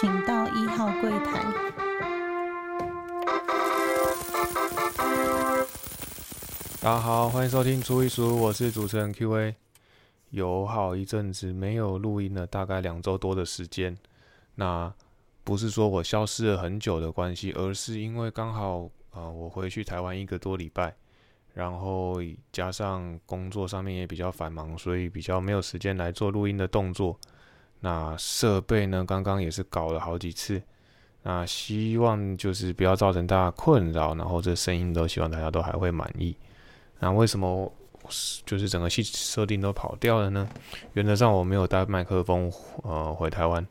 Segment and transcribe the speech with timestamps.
[0.00, 1.40] 请到一号柜台。
[6.80, 9.54] 大家好，欢迎收听初一书，我是主持人 Q&A。
[10.30, 13.96] 有好一阵子没有录音了，大概两周多的时间。
[14.56, 14.92] 那
[15.44, 20.92] 不是说我消失了很久的关系，而是因为刚好啊，我回去台湾一个多礼拜，
[21.52, 22.16] 然后
[22.50, 27.16] 加上工作上面也比较繁忙，所以比较没有时间来做录音的动作。
[27.84, 30.60] 那设备呢，刚刚也是搞了好几次。
[31.22, 36.34] 那希望就是不要造成大家困扰，然后这声音都希望大家都还会满意。
[36.98, 37.70] 那为什么
[38.46, 40.48] 就是整个系设定都跑掉了呢？
[40.94, 42.50] 原则上我没有带麦克风
[42.82, 43.66] 呃回台湾，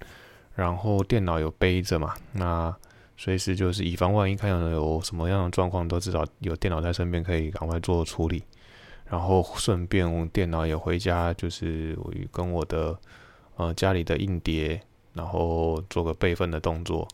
[0.54, 2.76] 然后电脑有背着嘛，那
[3.18, 8.44] 随时就是以防万一，看到有什么样的状况，都至少有电脑在身边可以赶快做处理。
[9.06, 12.98] 然后顺便电脑也回家，就是我跟我的
[13.56, 14.82] 呃家里的硬碟，
[15.14, 17.08] 然后做个备份的动作，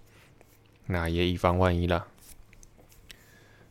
[0.88, 2.08] 那也以防万一啦。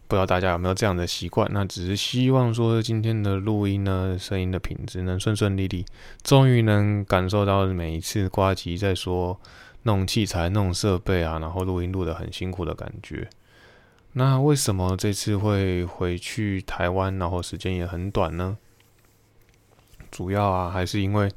[0.06, 1.46] 不知道大家有没有这样的习惯？
[1.52, 5.84] 那只是希望说今天的录音呢，声音的品质能顺顺利利。
[6.22, 9.38] 终于能感受到每一次瓜吉在说
[9.82, 13.28] 弄器材、弄设备啊，然后录音录的很辛苦的感觉。
[14.14, 18.56] 那为什么这次会回去台湾，然后时间也很短呢？
[20.10, 21.30] 主要啊，还是因为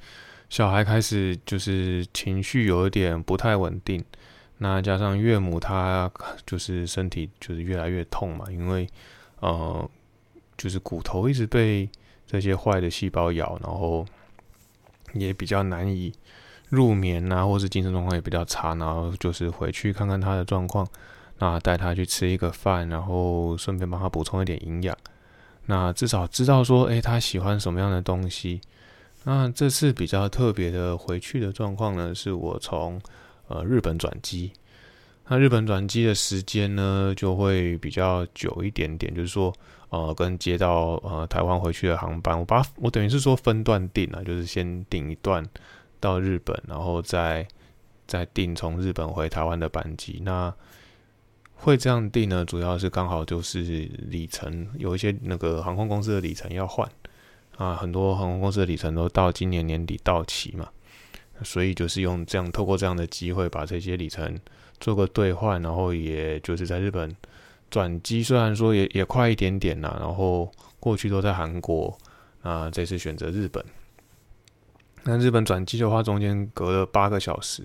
[0.51, 4.03] 小孩开始就是情绪有一点不太稳定。
[4.57, 6.11] 那加上岳母，她
[6.45, 8.85] 就是身体就是越来越痛嘛，因为
[9.39, 9.89] 呃，
[10.57, 11.89] 就是骨头一直被
[12.27, 14.05] 这些坏的细胞咬，然后
[15.13, 16.11] 也比较难以
[16.67, 20.85] 入眠啊，或是精神状况也比较差，然后就是回去看看她的状况，
[21.39, 24.93] 那带她去吃一个饭，然后顺便帮她补充一点营养，
[25.67, 28.59] 那至少知道说，诶，她喜欢什么样的东西。
[29.23, 33.01] 那这次比较特别的回去的状况呢，是我从。
[33.53, 34.49] 呃，日本转机，
[35.27, 39.13] 那日本转机的时间呢，就会比较久一点点。
[39.13, 39.53] 就是说，
[39.89, 45.45] 呃，跟接到呃台湾回去的航班，我把我等于是说分段订了，就是先订一段
[45.99, 47.45] 到日本，然后再
[48.07, 50.21] 再订从日本回台湾的班机。
[50.23, 50.53] 那
[51.55, 53.59] 会这样订呢，主要是刚好就是
[53.97, 56.89] 里程有一些那个航空公司的里程要换
[57.61, 60.67] 啊，很多航空公司的里程都到今年年底到期嘛。
[61.43, 64.39] 所以就是用这样，透过这样的机会，把这些里程
[64.79, 67.15] 做个兑换，然后也就是在日本
[67.71, 71.97] 转机，虽然说也也快一点点啦，然后过去都在韩国，
[72.43, 73.63] 啊，这次选择日本。
[75.03, 77.63] 那日本转机的话，中间隔了八个小时。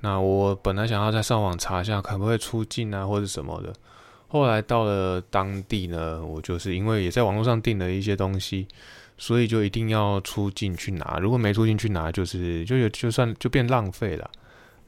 [0.00, 3.72] 那我本来想要再上网查一下，可不可以出境啊，或者什么的。
[4.28, 8.68] 后来到了当地呢，我就是因为也在网络上订了一些东西。
[9.20, 14.28] 所以就一定要出境去拿，如果没出境去拿，就是就有就算就变浪费了。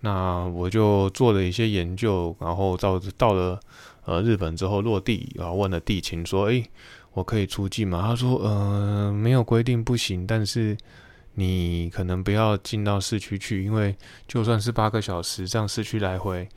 [0.00, 3.60] 那我就做了一些研究，然后到到了
[4.06, 6.64] 呃日本之后落地，然后问了地勤说：“诶，
[7.12, 10.74] 我可以出境吗？”他说：“呃，没有规定不行，但是
[11.34, 13.94] 你可能不要进到市区去，因为
[14.26, 16.48] 就算是八个小时这样市区来回。”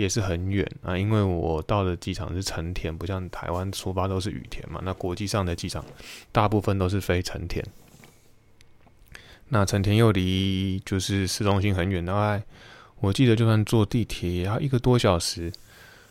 [0.00, 4.80] 也是很远啊，因为我到的机场是成田，不像台湾出发都是羽田嘛。
[4.84, 5.84] 那国际上的机场
[6.32, 7.64] 大部分都是飞成田，
[9.48, 12.42] 那成田又离就是市中心很远，大概
[13.00, 15.52] 我记得就算坐地铁也要一个多小时，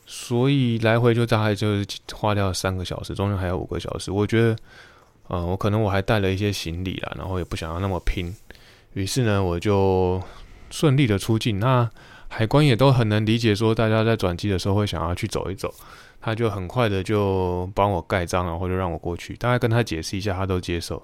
[0.05, 4.11] 所以来回就大概就是花掉三个小时，中间还有五个小时。
[4.11, 4.55] 我觉得，
[5.27, 8.35] 呃，我可能我还带了一些行李啦，然后也不想要那么拼，
[8.93, 10.21] 于是呢，我就
[10.71, 11.59] 顺利的出境。
[11.59, 11.89] 那
[12.29, 15.73] 海关也都很能理解，说大家在转机的时候会想要去走一走，
[16.21, 19.35] 他就很快的就帮我盖章，然后就让我过去。
[19.35, 21.03] 大概跟他解释一下，他都接受。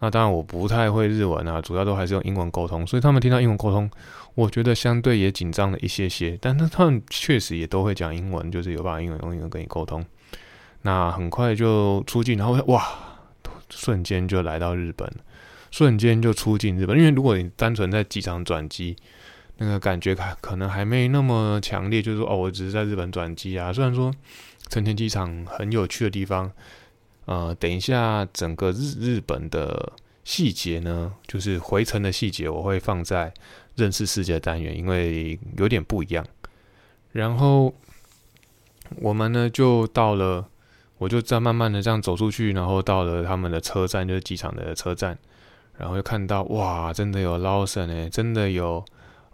[0.00, 3.88] 那当然我不太会日文啊，主要都还是用英文沟通，所以他们听到英文沟通，
[4.34, 6.36] 我觉得相对也紧张了一些些。
[6.40, 10.04] 但是他们确实也都会讲英文，就是有办法英文用英文跟你沟通。
[10.80, 12.84] 那很快就出境，然后哇，
[13.70, 15.08] 瞬间就来到日本，
[15.70, 16.98] 瞬间就出境日本。
[16.98, 18.96] 因为如果你单纯在机场转机，
[19.58, 23.72] 那个感觉可可能还没那么强烈，就是说哦，我只是在日本转机啊。
[23.72, 24.12] 虽然说
[24.68, 26.50] 成田机场很有趣的地方，
[27.26, 29.92] 呃，等一下整个日日本的
[30.24, 33.32] 细节呢，就是回程的细节，我会放在
[33.76, 36.26] 认识世界的单元，因为有点不一样。
[37.12, 37.72] 然后
[38.96, 40.48] 我们呢就到了，
[40.98, 45.16] 我就在慢慢的这样走出去，然后到了他们的车站，就是机场的车站，
[45.76, 48.84] 然后就看到哇，真的有 Lawson 哎，真的有。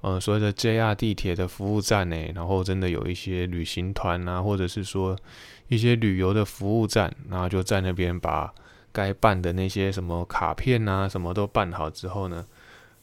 [0.00, 5.18] 呃，所谓的 JR 地铁的服务站呢，然后真的有一些旅行团啊，或者是说
[5.66, 8.52] 一些旅游的服务站，然后就在那边把
[8.92, 12.46] 该办的那些什么卡片啊，什么都办好之后呢，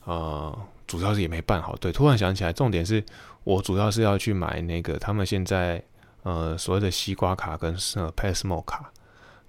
[0.05, 0.57] 呃，
[0.87, 1.75] 主要是也没办好。
[1.75, 3.03] 对，突然想起来，重点是
[3.43, 5.83] 我主要是要去买那个他们现在
[6.23, 8.89] 呃所谓的西瓜卡跟呃 Passmo 卡。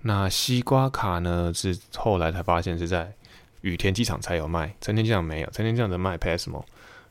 [0.02, 3.12] 那西瓜卡呢是后来才发现是在
[3.60, 6.64] 羽田机场才有卖，成田机场没有，成田机场的卖 Passmo。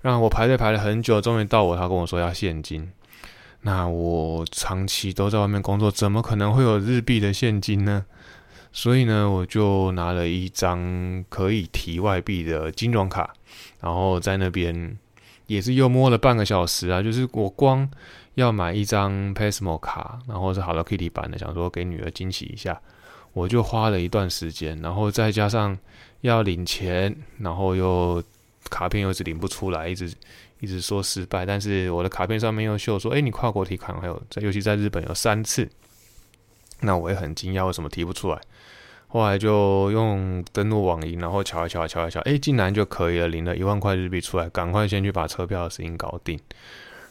[0.05, 2.91] 那我排队排了很久，终于到我，他跟我说要现金。
[3.61, 8.05] 那我长期都在外面工作，怎么可能会有日币的现金呢？
[8.71, 13.33] 所以呢，我就拿了一张可以提外币的金融卡，
[13.81, 14.95] 然后在那边
[15.47, 17.01] 也是又摸了半个小时啊。
[17.01, 17.89] 就是我光
[18.35, 22.79] 要买一张 Passmo 卡，然后是 Hello Kitty 版的，想说给女儿惊喜一下，
[23.33, 25.75] 我就花了一段时间，然后再加上
[26.21, 28.21] 要领钱，然后又
[28.69, 30.13] 卡片又是领不出来，一直。
[30.62, 35.69] 一直说失败，但是我的卡片上面又秀说：“哎，你跨国提款还有在，尤其在日本有三次。”
[36.79, 38.39] 那我也很惊讶，为什么提不出来？
[39.09, 46.39] 后来就用登录网银，然后瞧一瞧，瞧一瞧，哎，竟然就可以了，领了一万块日币出来，赶快先去把车票的事情搞定，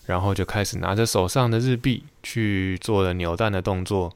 [0.06, 4.10] 然后就开始拿着手上的日币去做了扭蛋的动作。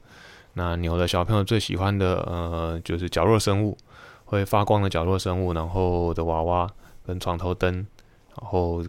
[0.53, 3.77] 那扭了小朋友最喜欢的，呃，就是角落生物，
[4.25, 6.67] 会发光的角落生物，然后的娃娃
[7.09, 7.87] 跟床头灯，
[8.39, 8.85] 然后。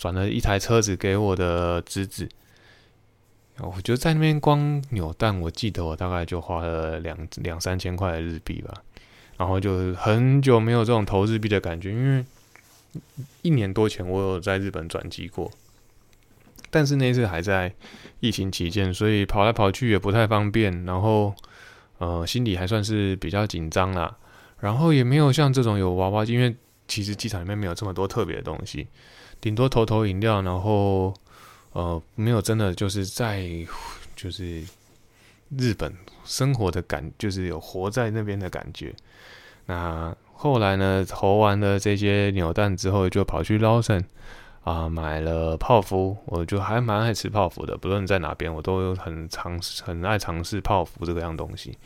[0.00, 2.26] 转了一台车子给我的侄子，
[3.58, 8.72] 我觉得在那边光扭蛋，我记得我大概就花了两两三千块日币吧。
[9.36, 12.24] 然后就很久没有这种投日币的感觉，因为
[13.42, 15.50] 一年多前我有在日本转机过，
[16.70, 17.70] 但是那次还在
[18.20, 20.86] 疫情期间，所以跑来跑去也不太方便。
[20.86, 21.34] 然后
[21.98, 24.16] 呃，心里还算是比较紧张啦。
[24.60, 26.56] 然后也没有像这种有娃娃机，因为
[26.90, 28.88] 其实机场里面没有这么多特别的东西。
[29.40, 31.14] 顶多投投饮料，然后
[31.72, 33.48] 呃，没有真的就是在
[34.16, 34.62] 就是
[35.56, 35.94] 日本
[36.24, 38.92] 生活的感，就是有活在那边的感觉。
[39.66, 44.04] 那后来呢，投完了这些扭蛋之后，就跑去 Lawson
[44.64, 46.16] 啊，买了泡芙。
[46.26, 51.78] 我就还蛮爱吃泡芙的，不论在哪边，我都很尝试，很爱尝试泡芙这个样东西。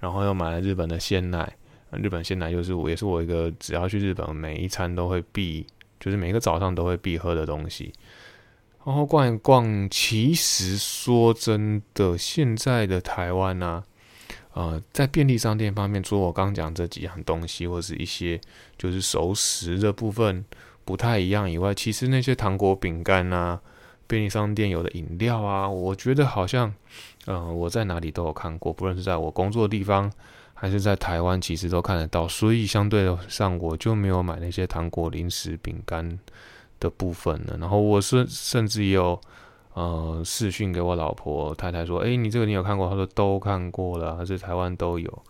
[0.00, 1.56] 然后又买了日本的鲜奶，
[2.02, 5.66] 日本鲜奶就是我也是我一个只要去日本每一餐都会必。
[6.00, 7.90] 就是每个早上都会必喝的东西，
[8.84, 9.88] 然后逛一逛。
[9.88, 13.82] 其实说真的，现在的台湾呢，
[14.52, 18.38] 呃，在便利商店方面，除了我刚讲这几样东西，或是一些
[18.76, 20.44] 就是熟食的部分
[20.84, 23.58] 不太一样以外，其实那些糖果、饼干啊，
[24.06, 26.74] 便利商店有的饮料啊，我觉得好像，
[27.26, 30.12] 嗯，我在哪里都有看过，不论是在我工作的地方。
[30.54, 36.18] 还是在台湾，其实都看得到，所以相对的上我就没有买那些糖果、零食、饼干
[36.80, 37.56] 的部分了。
[37.60, 39.20] 然后我是甚至也有
[39.74, 45.22] 呃视讯给我老婆太太说：“哎，你这个你有看过？”她说：“都看过了，还是台湾都有。”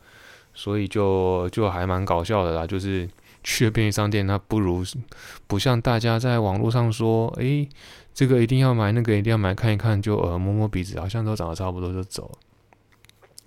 [0.54, 2.64] 所以就就还蛮搞笑的啦。
[2.66, 3.08] 就是
[3.42, 4.84] 去了便利商店，它不如
[5.48, 7.66] 不像大家在网络上说：“哎，
[8.12, 12.30] 这个一定要买，那个一定要买，看一看就呃摸摸鼻子，好像都长得差不多就走。”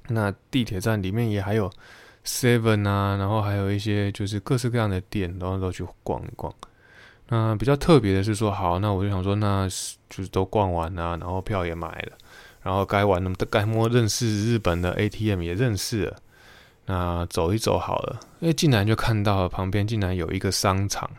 [0.10, 1.70] 那地铁站里面也还有
[2.26, 6.54] Seven 啊，然后还有一些就是各式各样的店，然后都去逛一逛。
[7.30, 9.68] 那比较特别的是说，好，那我就想说，那
[10.10, 12.18] 就是都逛完了，然后票也买了，
[12.62, 16.16] 然后该玩的该摸认识日本的 ATM 也认识了，
[16.86, 18.20] 那走一走好了。
[18.40, 21.10] 哎，竟然就看到旁边竟然有一个商场，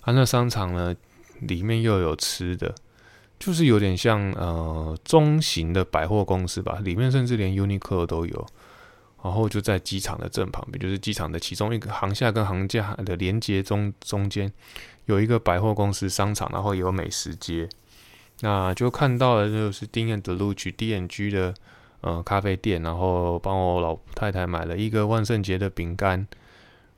[0.00, 0.94] 啊，那商场呢
[1.40, 2.74] 里面又有吃的。
[3.38, 8.46] 就是有点像呃中型的百货公司吧，里面甚至连 Uniqlo 都有，
[9.22, 14.50] 然后就在机场的正旁边，就是机场的其中一个航厦跟航架的连接中中间
[15.04, 17.68] 有一个百货公司商场，然后有美食街，
[18.40, 21.54] 那就看到了就是丁彦的路去 D&G 的
[22.00, 26.26] 呃咖啡店，然后帮我老太太买了一个万圣节的饼干，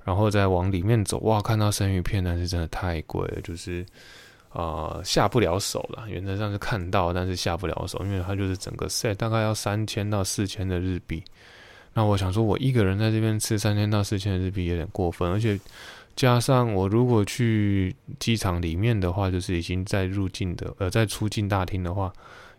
[0.05, 3.85] 然后再往里面走，哇，看到生鱼片，但是真的太贵了，就是。
[4.51, 6.05] 啊，下不了手了。
[6.09, 11.23] 原则上是看到，但是下不了手，因为它就是整个菜大概要三千到四千的日币。
[11.95, 15.59] 那我想说，我一个人在这边吃三千到四千的日币有点过分，而且
[16.15, 22.13] 加上我如果去机场里面的话，就是已经在入境的，呃，在出境大厅的话，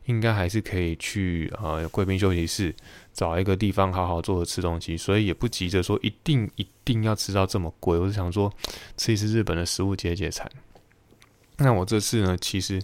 [0.06, 2.76] 应该还是可以去啊贵宾休息室
[3.14, 7.98] 找一个地方好好坐着吃东西，所以也不急着说一定一定要吃到这么贵。
[7.98, 8.52] 我是想说，
[8.98, 10.50] 吃一次日本的食物解解馋。
[11.60, 12.82] 那我这次呢，其实，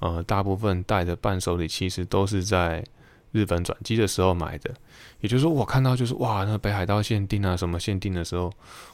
[0.00, 2.84] 呃，大部分带的伴手礼其实都是在
[3.32, 4.74] 日本转机的时候买的。
[5.20, 8.52] 也就是说，我看到就是哇，那北海道限定啊，什么限定的时候，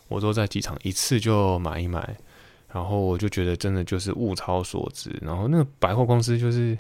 [0.08, 2.16] 我都在机场一次就买一买。
[2.72, 5.14] 然后我就觉得真的就是物超所值。
[5.20, 6.70] 然后那个百货公司就是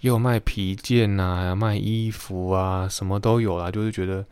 [0.00, 3.70] 也有卖皮件呐，卖衣服啊，什么都有啦。
[3.70, 4.24] 就是觉得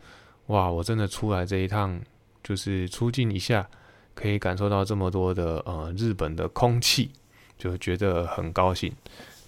[0.47, 1.97] 哇，我真的出来这一趟，
[2.43, 3.65] 就是出境一下，
[4.13, 7.11] 可以感受到这么多的呃日本的空气。
[7.57, 8.91] 就觉得很高兴。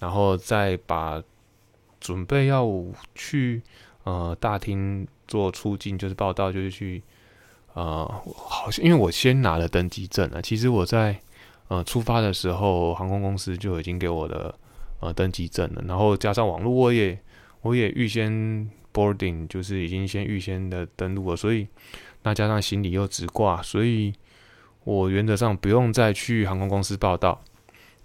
[0.00, 1.20] 然后再把
[1.98, 2.64] 准备要
[3.14, 3.60] 去
[4.04, 7.02] 呃大厅做出境，就是报道，就是去
[7.74, 11.20] 呃，好像因为我先拿了登机证了，其实我在
[11.66, 14.54] 呃出发的时候，航空公司就已经给我的
[15.00, 17.18] 呃登机证了，然后加上网络，我也
[17.62, 21.66] 我也预先 boarding，就是已经先预先的登录了，所以
[22.22, 24.12] 那加上行李又直挂，所以
[24.84, 27.42] 我原则上不用再去航空公司报道。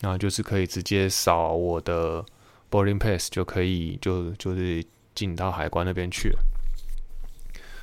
[0.03, 2.23] 那就是可以直接扫我的
[2.69, 4.83] boarding pass 就可以，就就是
[5.15, 6.39] 进到海关那边去了。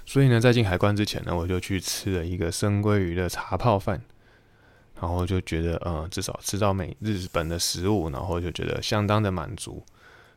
[0.04, 3.98] 所以呢，在进海关之前呢，我就去吃了一个生鲑鱼的茶泡饭，
[5.00, 9.82] 然后就觉得，呃，至少吃到美日本的食物，然后就觉得相当的满足。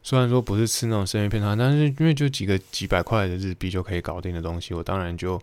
[0.02, 5.42] 虽然说不是吃那种生鱼片汤，但是因为就几个几百块的日币就可以搞定的东西，我当然就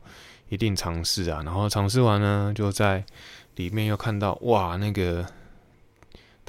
[0.49, 1.43] 一定尝试啊。
[1.45, 3.05] 然后尝试完呢，就在
[3.57, 5.27] 里面又看到，哇，那个。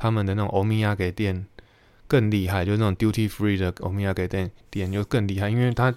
[0.01, 1.45] 他们的那种欧米亚给店
[2.07, 5.93] 更厉害，就是那种 duty free 的欧米亚给店店就更厉害，因为它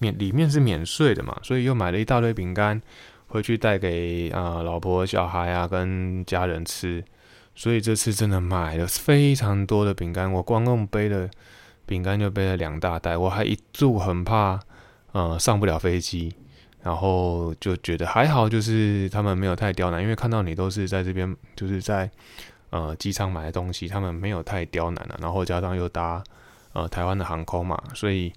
[0.00, 2.82] 免里面是免税的嘛，所以又买了一大堆饼干
[3.28, 7.04] 回去带给啊老婆小孩啊跟家人吃，
[7.54, 11.30] 所以这次真的买了非常多的饼干，我光用背的
[11.86, 14.58] 饼干就背了两大袋，我还一度很怕
[15.12, 16.34] 呃上不了飞机，
[16.82, 22.10] 然后就觉得还好，就是他们没有太刁难，因为看到你都是在这边就是在。
[22.74, 26.20] 呃，机场买的东西，他们没有太刁难了，然后加上又搭
[26.72, 28.32] 呃台湾的航空嘛，所以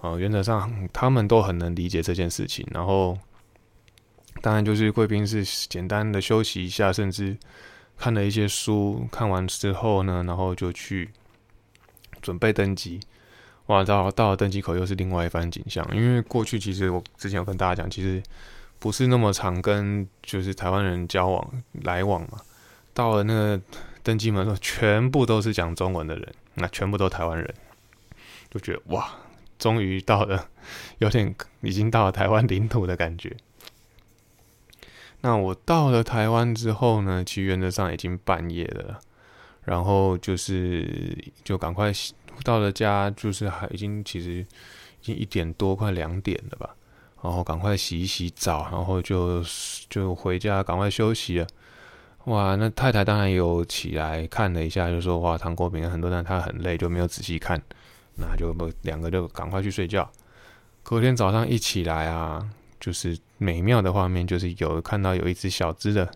[0.00, 2.66] 呃原则上他们都很能理解这件事情。
[2.70, 3.18] 然后
[4.40, 7.36] 当然就是贵宾是简单的休息一下，甚至
[7.98, 11.10] 看了一些书，看完之后呢，然后就去
[12.22, 12.98] 准备登机。
[13.66, 18.22] 哇，到到了登机口又是另外一番景象，因为过去其实我之前有跟大家讲，其实
[18.78, 22.40] 不是那么常跟就是台湾人交往来往嘛。
[22.94, 23.60] 到了那个
[24.02, 27.54] 登机门的时候，全部都是讲中文的人，那全部都台湾人，
[28.50, 29.10] 就觉得哇，
[29.58, 30.48] 终于到了，
[30.98, 33.36] 有点已经到了台湾领土的感觉。
[35.22, 39.00] 那我到了台湾之后呢，其实原则上已经半夜了，
[39.64, 41.90] 然后就是就赶快
[42.44, 44.46] 到了家，就是还已经其实已
[45.00, 46.76] 经一点多，快两点了吧，
[47.22, 49.42] 然后赶快洗一洗澡，然后就
[49.88, 51.46] 就回家赶快休息了。
[52.26, 57.60] 哇，那太太当然有起来看了一下，就说哇，糖果饼很多，但她很累，就没有仔细看，
[58.16, 60.10] 那就不两个就赶快去睡觉。
[60.82, 62.48] 隔天早上一起来啊，
[62.80, 66.10] 就是美妙的画面，就是有看到有一只小只的，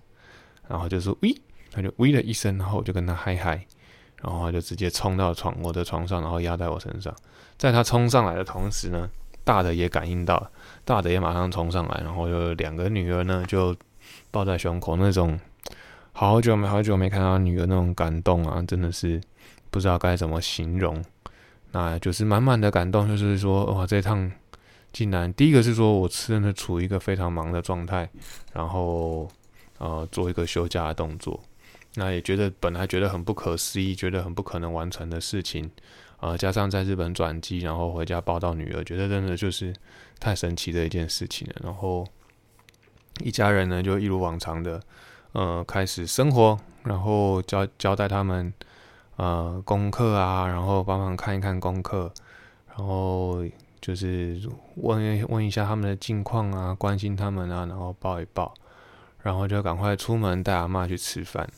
[0.66, 1.34] 然后就说喂，
[1.70, 3.62] 他就喂了一声，然后我就跟他嗨嗨，
[4.22, 7.14] 然后就直接冲到床我的床上，然后压在我身上。
[7.58, 9.10] 在他冲上来的同时呢，
[9.44, 10.50] 大的也感应到，
[10.86, 13.76] 大的也马上冲上来，然后就两个女儿呢就
[14.30, 15.38] 抱在胸口那种。
[16.20, 19.20] 好久没好久没看到女儿那种感动啊，真的是
[19.70, 21.00] 不知道该怎么形容。
[21.70, 24.28] 那就是满满的感动，就是说哇，这趟
[24.92, 28.10] 竟然第一个是说我真的处于一个非常忙的状态，
[28.52, 29.28] 然后
[29.78, 31.40] 呃做一个休假的动作，
[31.94, 35.70] 那也觉得本来觉得很不可思议，觉得很不可能完成的事情，
[36.18, 39.72] 呃加上在日本转机，然后回家抱到女儿，觉得真的就是
[40.18, 41.54] 太神奇的一件事情了。
[41.62, 42.04] 然后
[43.20, 44.82] 一家人呢就一如往常的。
[45.32, 48.52] 呃，开始生活，然后交交代他们
[49.16, 52.11] 呃功课啊，然后帮忙看一看功课，
[52.68, 53.44] 然后
[53.80, 54.40] 就是
[54.76, 58.52] 问问一下他们的近况啊，关心他们啊，然后抱一抱，
[59.23, 61.49] 然后就赶快出门带阿妈去吃饭。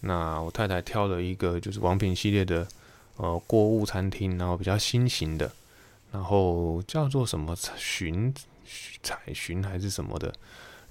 [0.00, 2.68] 那我太太挑了一个就是王品系列的
[3.16, 5.50] 呃过物餐厅，然后比较新型的，
[6.12, 8.32] 然后叫做什么寻
[9.02, 10.32] 彩寻还是什么的。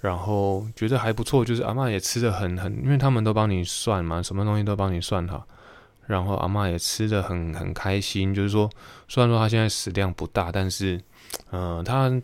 [0.06, 5.48] 然后觉得还不错，就是阿妈也吃的很很，因为他们都帮你算嘛，什么东西都帮你算好。
[6.06, 8.70] 然后阿妈也吃的很很开心，就是说，
[9.08, 11.02] 虽然说他现在食量不大，但是，
[11.52, 12.22] 嗯，他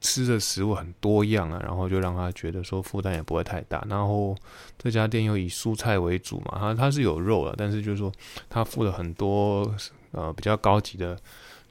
[0.00, 3.84] 吃的食物很多样啊，然后就让他觉得说负担也不会太大。
[3.88, 4.36] 然后
[4.78, 8.12] 这家店又以蔬菜为主嘛，他他是有肉了，但是就是说
[8.48, 9.68] 他付了很多
[10.12, 11.18] 呃比较高级的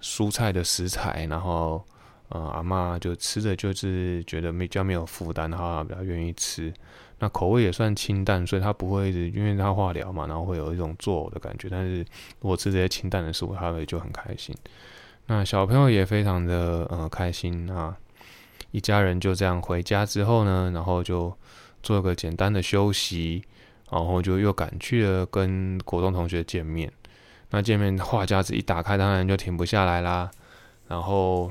[0.02, 1.82] 蔬菜的食材，然后。
[2.30, 6.74] 呃，阿妈就吃的就是觉得比较没有负担，她比较愿意吃。
[7.20, 11.70] 那口味也算清淡，所以她不会一直，因为她化疗嘛，然后会有一种作呕的感觉。
[11.70, 12.00] 但是
[12.42, 14.54] 如果吃这些清淡的食物，她会就很开心。
[15.28, 17.96] 那小朋友也非常的呃开心啊。
[18.72, 21.34] 一家人就这样回家之后呢，然后就
[21.82, 23.42] 做个简单的休息，
[23.90, 26.92] 然后就又赶去了跟国中同学见面。
[27.52, 30.30] 那见面话匣子一打开，当然就停不下来啦。
[30.90, 31.50] 然后。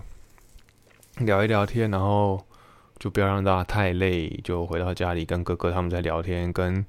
[1.19, 2.45] 聊一聊天，然后
[2.99, 6.85] 就不要让大家太累，就回到家里跟哥哥他们在聊天，跟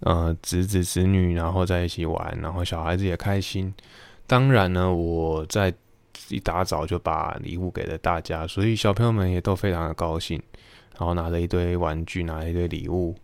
[0.00, 3.74] 呃侄子侄女，然后在一起玩，然后小孩子也开心。
[4.26, 5.74] 当然呢，我在
[6.28, 10.40] 一大早就把礼物给了大家，所以小朋友们也都非常的高兴，
[10.96, 13.14] 然后拿了一堆玩具，拿了一堆礼物，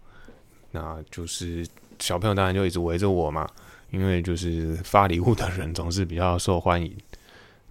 [0.72, 1.64] 那就是
[2.00, 3.48] 小朋友当然就一直围着我嘛，
[3.90, 6.92] 因为就是发礼物的人总是比较受欢迎。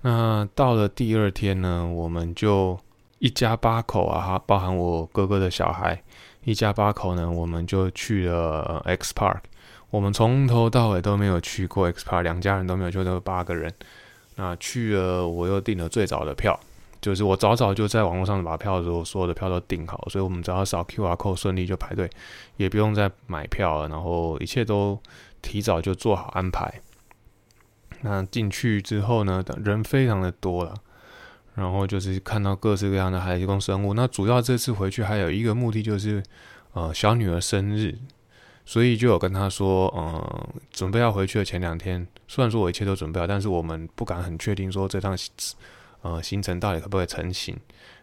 [0.10, 2.80] 那到了第二天呢，我们就
[3.20, 6.02] 一家八口啊，哈，包含我哥哥的小孩，
[6.46, 9.40] 一家八口呢，我们就去了 X Park。
[9.90, 13.70] 我们从头到尾都没有去过 X Park，两家人都没有，就都八个人。
[14.38, 16.58] 那去了，我又订了最早的票，
[17.02, 22.10] 就是我早早就在网络上把票的时候，所有的票都订好，所以我们只要扫 QR code，顺利就排队，
[22.56, 24.98] 也不用再买票了，然后一切都
[25.42, 26.74] 提早就做好安排。
[28.02, 30.74] 那进去之后呢，人非常的多了，
[31.56, 33.94] 然后就是看到各式各样的海洋生物。
[33.94, 36.22] 那主要这次回去还有一个目的就是，
[36.74, 37.98] 呃，小女儿生日，
[38.66, 45.18] 所以就有跟她说，嗯，准备要回去的前两天，虽然说我一切都准备好，但是我们不敢很确定说这趟
[46.04, 47.58] 呃行程到底可不可以成行。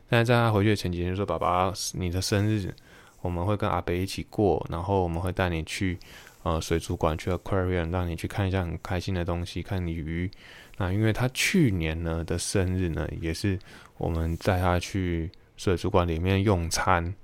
[0.09, 2.75] 但是在她回去的前几天，说爸爸，你的生日
[3.23, 5.99] 我们会跟阿北一起过，然后我们会带你去。
[6.45, 10.31] 呃，水族馆去 aquarium，让你去看一下很开心的东西，看鱼。
[10.77, 13.59] 那因为他去年呢的生日呢，也是
[13.97, 17.15] 我们带他去水族馆里面用餐，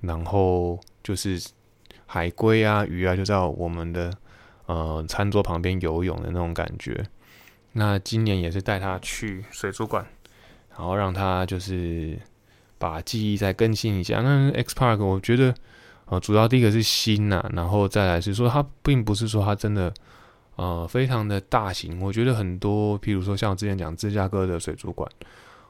[0.00, 1.42] 然后就是
[2.06, 4.16] 海龟啊、鱼啊，就在我们的
[4.66, 7.04] 呃餐桌旁边游泳的那种感觉。
[7.72, 10.06] 那今年也是带他去水族馆，
[10.70, 12.16] 然后让他就是
[12.78, 14.20] 把记忆再更新一下。
[14.20, 15.52] 那 X Park，我觉得。
[16.10, 19.92] 呃，主要第一个是新呐，然后再来是说它并不是说它真的
[20.56, 22.00] 呃非常的大型。
[22.00, 25.06] 我觉得很多，譬如说像我之前讲芝加哥的水族馆，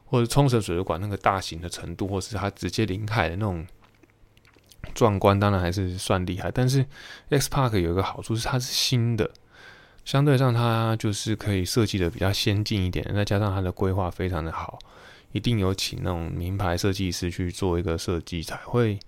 [0.04, 3.66] 或者冲绳水族馆那个大型的程度，或是它直接临海的那种
[4.94, 6.52] 壮观，当然还是算厉害。
[6.52, 6.86] 但是
[7.30, 9.28] X Park 有一个好处是它是新的，
[10.04, 14.78] 相对上它就是可以设计的比较先进一点，再加上它的规划非常的好，
[15.32, 19.00] 一定有请那种名牌设计师去做一个设计才会。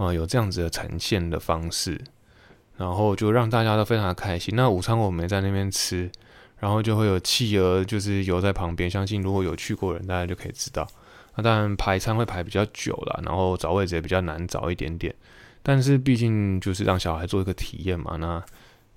[0.00, 2.00] 啊，有这样子的呈现的方式，
[2.78, 4.56] 然后就让大家都非常的开心。
[4.56, 6.10] 那午餐我们在那边吃，
[6.58, 8.88] 然后就会有企鹅就是游在旁边。
[8.88, 10.88] 相信如果有去过人，大家就可以知道。
[11.34, 15.14] 那当然排餐会排比较久了，然后找位置也比较难找一点点。
[15.62, 18.42] 但是毕竟就是让小孩做一个体验嘛，那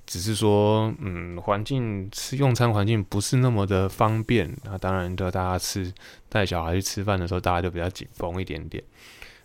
[0.05, 4.49] 只是说，嗯，环境吃用餐环境不是那么的方便。
[4.63, 5.93] 那当然，就大家吃
[6.29, 8.81] 带小孩去吃饭的时候，大家就比较紧绷一点点。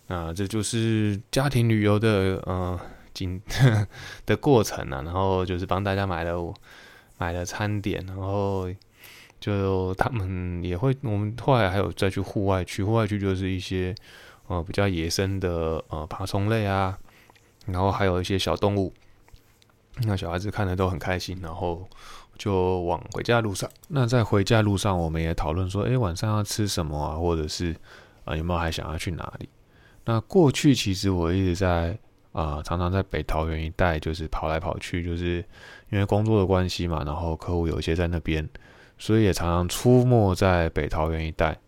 [0.08, 2.80] 啊，这就是家庭旅游的呃
[3.14, 3.40] 景
[4.26, 6.54] 的过程啊，然后就是帮大家买了
[7.18, 8.68] 买了餐点，然后
[9.38, 13.94] 就他们也会，我们后来还有再去户外区，户外区就是一些
[14.46, 16.98] 呃比较野生的呃爬虫类啊，
[17.66, 18.92] 然后还有一些小动物，
[20.04, 21.86] 那小孩子看的都很开心，然后
[22.38, 23.68] 就往回家路上。
[23.88, 27.76] 那在回家路上，我们也讨论说，哎，晚上要吃什么啊，或者是
[28.24, 29.48] 啊有没有还想要去哪里？
[30.08, 31.94] 那过去其实我一直在
[32.32, 35.44] 啊，常常在北桃园一带就是跑来跑去，就是
[35.90, 38.48] 因为工作的关系嘛，然后客户有一些在那边，
[38.96, 41.58] 所以也常常出没在北桃园一带。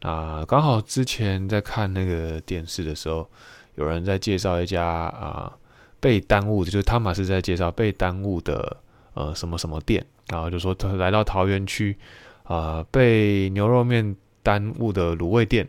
[0.00, 3.30] 那刚好之前在看那个电视的时候，
[3.76, 5.56] 有人在介绍一家啊
[6.00, 8.76] 被耽误的，就是汤马斯在介绍被耽误的
[9.12, 11.96] 呃什么什么店，然后就说他来到桃园区
[12.42, 15.68] 啊被牛肉面耽误的卤味店。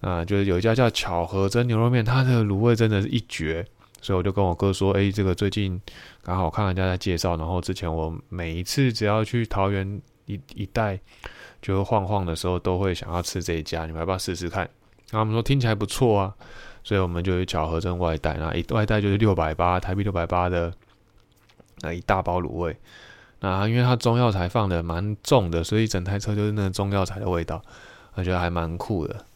[0.00, 3.66] 啊，就是有一家叫巧合蒸牛肉面，它的卤味真的是一绝，
[4.00, 5.80] 所以我就跟我哥说，哎，这个最近
[6.22, 10.98] 刚好看人家在介绍，然后之前我每一次只要去桃园一一带，
[11.60, 14.62] 就晃晃的时候，都会想要吃这一家，你们要不要试试看？
[15.10, 16.34] 然后他们说听起来不错啊，
[16.82, 20.72] 所以我们就去巧合蒸外带，那一外带就是六百八台币六百八的
[21.82, 22.76] 那一大包卤味，
[23.40, 27.60] 那因为它中药材放的蛮重的，所以整台车就是那个中药材的味道，
[28.14, 29.26] 我觉得还蛮酷的。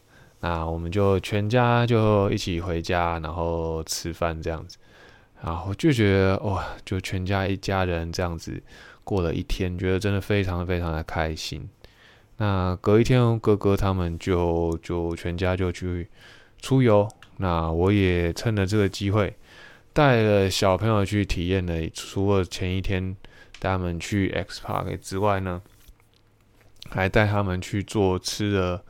[0.47, 4.77] 那我们就全家就一起回家，然后吃饭这样子，
[5.43, 8.63] 然后就觉得哇，就全家一家人这样子
[9.05, 11.67] 过了一天，觉得真的非常非常的开心。
[12.37, 16.11] 那隔一天，哥哥他们就就全家就去
[16.61, 19.35] 出游，那我也趁着这个机会
[19.95, 21.89] 带了小朋友去体验了。
[21.95, 23.17] 除了前一天
[23.59, 25.63] 带他们去 X Park 之外呢，
[26.91, 28.85] 还带他们去做吃的。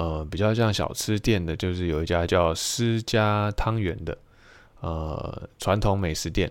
[0.00, 4.16] 呃，比较像小吃店的，就是有一家叫施家汤圆的，
[4.80, 6.50] 呃，传统美食店。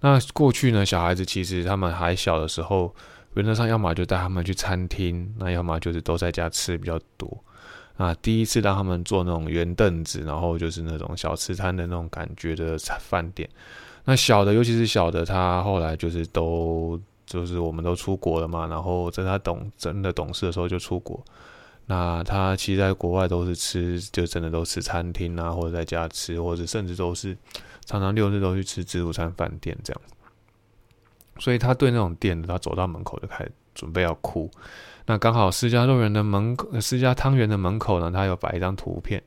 [0.00, 2.94] 那过去呢，小孩子其实他们还小的时候，
[3.34, 7.44] 原则上要么就带他们去餐厅，那要么就是都在家吃比较多。
[7.98, 13.46] 啊，第一次让他们坐那种圆凳子，然后就是那种小吃摊的那种感觉的饭店。
[14.04, 21.22] 那小的，尤其是小的，他后来就是都就是我们都出国了嘛，然后在他懂真的懂事的时候就出国。
[21.90, 27.34] 那他其实在国外都是吃，就真的都吃餐厅啊，或者在家吃，或者甚至都是
[27.86, 30.02] 常常六日都去吃自助餐饭店这样。
[31.38, 34.50] 所以他对那种店，他走到门口就开始准备要哭。
[35.06, 39.22] 那刚好私家肉圆的门口，私家汤圆的门口呢，他有摆一张图片，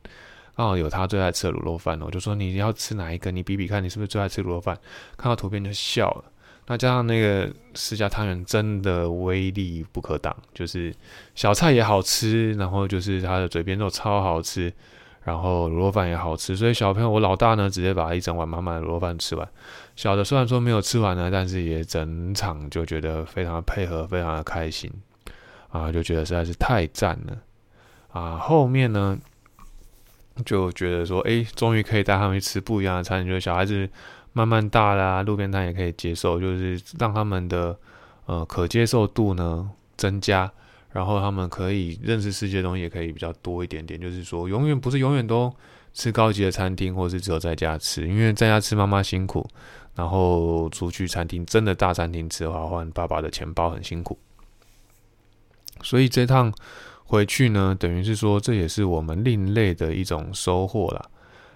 [0.55, 1.99] 刚好有他最爱吃的卤肉饭。
[1.99, 3.31] 我就说你要吃哪一个？
[3.31, 4.77] 你比比看，你是不是最爱吃卤肉饭？
[5.17, 6.30] 看到图片就笑了。
[6.67, 10.93] 那加上那个私家汤圆真的威力不可挡，就是
[11.35, 14.73] 小菜也好吃，然后就是他的嘴边肉超好吃。
[15.23, 19.47] 然后卤肉饭也好吃，所以小朋友我老大呢，直接把一整碗满满的卤肉饭吃完。
[19.95, 24.91] 小的虽然说没有吃完呢，但是也整场就觉得非常的配合，非常的开心
[25.69, 27.37] 啊，就觉得实在是太赞了
[28.09, 28.37] 啊。
[28.37, 29.15] 后面呢，
[30.43, 33.87] 就觉得说，哎，终于可以带他们去吃不一样的餐厅，就是小孩子
[34.33, 37.77] 慢慢大啦，路边摊也可以接受，就是让他们的
[38.25, 40.51] 呃可接受度呢增加。
[40.93, 45.49] 然后他们可以认识世界的东西也可以比较多一点点，就是说永远不是永远都
[45.93, 49.47] 吃高级的餐厅，或是只有在家吃，因为在家吃妈妈辛苦，
[49.95, 54.19] 然后出去餐厅真的大餐厅吃的话，换爸爸的钱包很辛苦。
[55.81, 56.53] 所以这趟
[57.05, 61.09] 回去呢，等于是说这也是我们另类的一种收获了。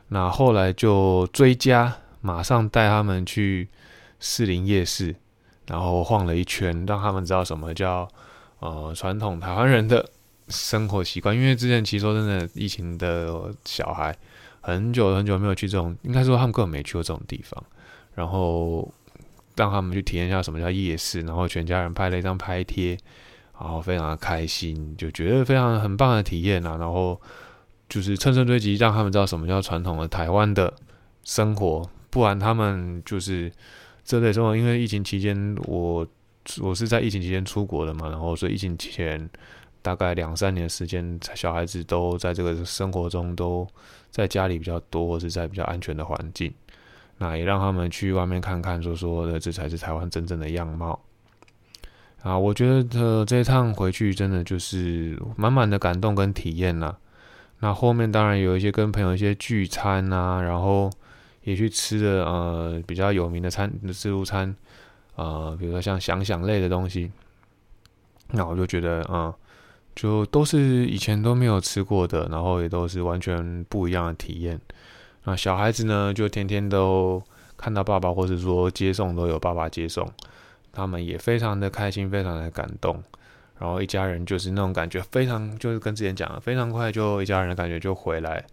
[0.08, 1.94] 那后来就追加，
[2.26, 3.70] 马上带他们去
[4.20, 5.16] 士林夜市，
[5.68, 8.08] 然后晃了一圈，让他们知道什么叫。
[8.60, 10.10] 呃，传统台湾人的
[10.48, 14.16] 生活习惯，因为之前其实说真的，疫情的小孩
[14.62, 17.62] 很久很久没有去这种，应该说他们根本没去过这种地方。
[18.16, 18.92] 然后
[19.56, 22.98] 让他们去体验一下什么叫夜市，然后全家人拍了一张拍贴，
[23.60, 26.78] 然后非常的开心，就觉得非常很棒的体验啊。
[26.78, 27.20] 然后
[27.90, 30.74] 就是乘胜追击，让他们知道什么叫传统的台湾的
[31.24, 33.52] 生活，不然他们就是
[34.06, 34.56] 这类生活。
[34.56, 36.08] 因为疫情期间我。
[36.62, 39.28] 我是在疫情期间出国的嘛，然后所以疫情前
[39.82, 43.68] 大概两三年时间，小孩子都在这个生活中都
[44.12, 46.54] 在家里比较多，或是在比较安全的环境，
[47.18, 51.00] 那也让他们去外面看看，说说的这才是台湾真正的样貌
[52.22, 52.38] 啊！
[52.38, 56.96] 我觉得这一趟回去真的就是满满的感动跟体验呐。
[57.62, 60.92] 那后面当然有一些跟朋友一些聚餐啊，然后
[61.46, 64.54] 也去吃的呃比较有名的餐自助餐。
[65.16, 67.10] 呃，比如说像想想类的东西，
[68.32, 69.34] 那我就觉得，嗯，
[69.96, 74.60] 就都是以前都没有吃过的，然后也都是完全不一样的体验。
[75.24, 77.24] 那小孩子呢，就天天都
[77.56, 80.06] 看到爸爸，或是说接送都有爸爸接送，
[80.74, 83.02] 他们也非常的开心，非常的感动。
[83.60, 88.44] 然后一家人就是那种感觉，非常就是跟之前讲的，非常快就一家人的感觉就回来。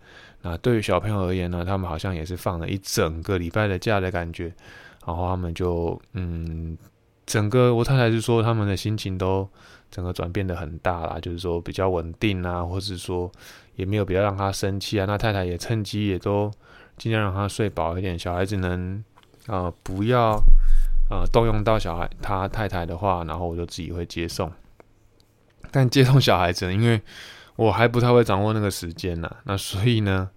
[0.43, 4.53] 那对于小朋友而言呢，他们好像也是放了一整个礼拜的假的感觉。
[5.05, 6.79] 然后他们就嗯，
[7.27, 9.49] 整个我太太是说他们的心情都
[9.91, 13.31] 整个转变的很大啦，就是说比较稳定啊，或是说
[13.75, 15.05] 也没有比较让他生气啊。
[15.05, 16.49] 那太太也趁机也都
[16.97, 19.03] 尽量让他睡饱一点，小孩子能
[19.47, 20.41] 啊不要
[21.11, 24.49] 呃动用到小孩他太太的话，然后我就自己会接送。
[25.71, 27.01] 但接送小孩子，因为
[27.57, 30.31] 我还不太会掌握那个时间呐，那所以呢，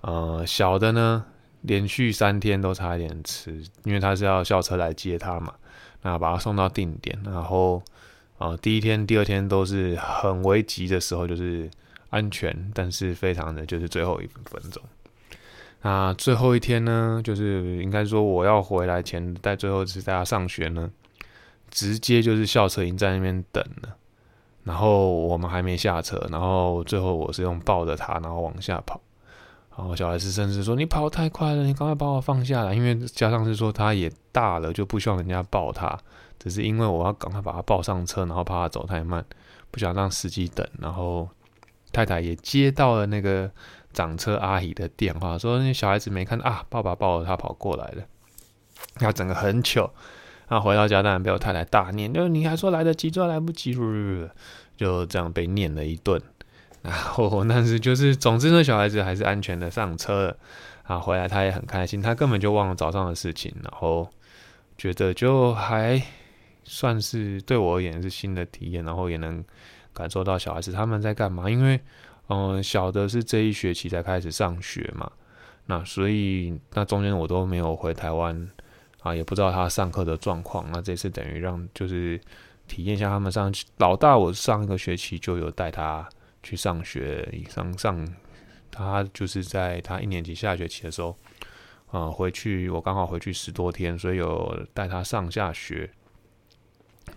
[0.00, 1.24] 呃小的呢。
[1.62, 5.52] 连续三天都差一点迟，因为他是要校车来接他嘛，
[6.00, 7.82] 那把他送到定点，然后
[8.38, 11.70] 啊，第一天、第二天都是很危急的时候，就是
[12.08, 14.82] 安全，但是非常的就是最后一分钟。
[15.82, 20.90] 那最后一天呢，就是应该说我要回来前带最后一次带他上学呢，
[21.68, 23.94] 直接就是校车已经在那边等了，
[24.70, 29.00] 然后我们还没下车，然后最后我是用抱着他，然后往下跑。
[29.76, 35.98] 然后小孩子甚至说：“你跑太快了，你赶快把我放下来。”因为加上是说他也大了，就不希望人家抱他。
[36.38, 39.24] 只是因为我要赶快把他抱上车，然后怕他走太慢，
[39.72, 40.64] 不想让司机等。
[40.78, 41.28] 然后
[41.90, 43.50] 太太也接到了那个
[43.92, 48.04] 掌车阿姨的电话，说那小孩子没看啊，爸爸抱着他跑过来了。
[48.94, 49.90] 他整个很糗。
[50.46, 53.72] 然后回到家当然被我太太大念，就你还说来得及，就来不及，
[54.80, 56.18] 就这样被念了一顿。
[56.80, 60.36] 然后，但是就是，总之，呢小孩子还是安全的上车了
[60.84, 64.08] 啊，回来他也很开心，他根本就忘了早上的事情，然后
[64.78, 66.02] 觉得就还
[66.64, 69.44] 算是对我而言是新的体验，然后也能
[69.92, 71.78] 感受到小孩子他们在干嘛，因为
[72.28, 75.12] 嗯，小的是这一学期才开始上学嘛，
[75.66, 78.48] 那所以那中间我都没有回台湾
[79.02, 82.18] 啊，也不知道他上课的状况，那这次等于让就是
[82.70, 86.08] 体验一下他们上老大，我上一个学期就有带他。
[86.42, 88.14] 去上学，上上，
[88.70, 91.14] 他就是在他一年级下学期的时候，
[91.90, 95.90] 啊回去，我刚好回去十多天，所以有带他上下学。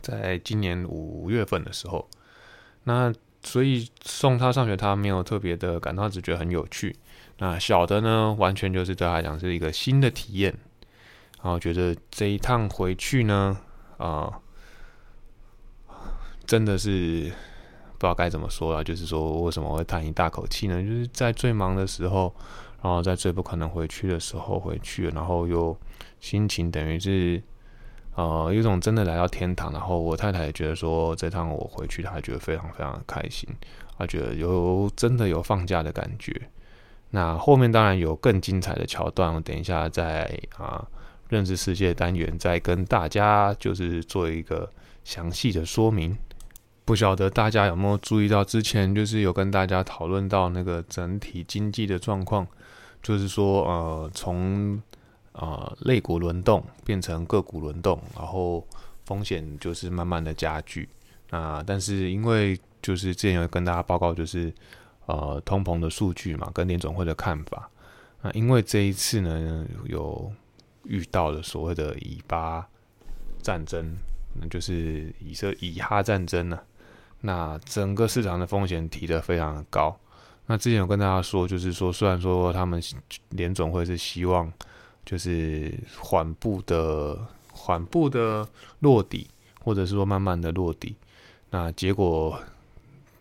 [0.02, 2.06] 在今年五月份的时候，
[2.84, 3.14] 那
[3.44, 6.94] 所以送他上学，他没有特别的感到，只觉得很有趣。
[7.38, 10.54] 那小的呢，完全就是对他讲是一个新的体验。
[11.42, 13.58] 然后觉得这一趟回去呢，
[13.96, 14.42] 啊，
[16.46, 17.32] 真的是
[17.98, 18.84] 不知道该怎么说了。
[18.84, 20.82] 就是说，为什么会叹一大口气呢？
[20.82, 22.34] 就是在最忙的时候，
[22.82, 25.78] 然后在最不可能回去的时候回去，然后又
[26.20, 27.42] 心情等于是。
[28.16, 33.50] 呃，有种真的来到天堂，然后我太太也觉得说这趟我回去，她觉得非常非常的开心，
[33.98, 36.32] 她觉得有真的有放假的感觉。
[37.10, 40.88] 那后面当然有更精彩的桥段，我等一下在啊
[41.28, 44.72] 认识世界单元再跟大家就是做一个
[45.04, 46.16] 详细的说明。
[46.86, 52.48] 不晓得大家有没有注意到之前就是有跟大家讨论到那个整体经济的状况，
[53.02, 54.82] 就是说呃从。
[55.36, 58.64] 呃，类股轮动变成个股轮动，然后
[59.04, 60.88] 风险就是慢慢的加剧。
[61.32, 64.54] 那但是因为就是之前有跟大家报告，就是
[65.08, 67.68] 呃通膨的数据嘛，跟联总会的看法。
[68.22, 70.32] 那因为这一次呢，有
[70.84, 72.70] 遇到了所谓的以巴
[73.42, 73.98] 战争，
[74.40, 76.60] 那就是以色以哈战争呢。
[77.26, 80.00] 那整个市场的风险提得非常的高。
[80.46, 82.82] 那之前有跟大家说，就是说虽然说他们
[83.30, 84.50] 联总会是希望。
[85.06, 87.20] 就是缓步的、
[87.52, 88.48] 缓步的
[88.80, 89.28] 落底，
[89.60, 90.96] 或者是说慢慢的落底。
[91.50, 92.40] 那结果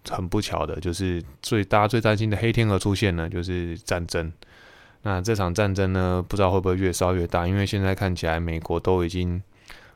[0.09, 4.33] 很不巧的，就是最大家最担心的黑天鹅出现了，就是战争。
[5.03, 7.49] 那这场战争呢，不知道会不会越烧越大？
[7.49, 9.43] 因为现在看起来，美国都已经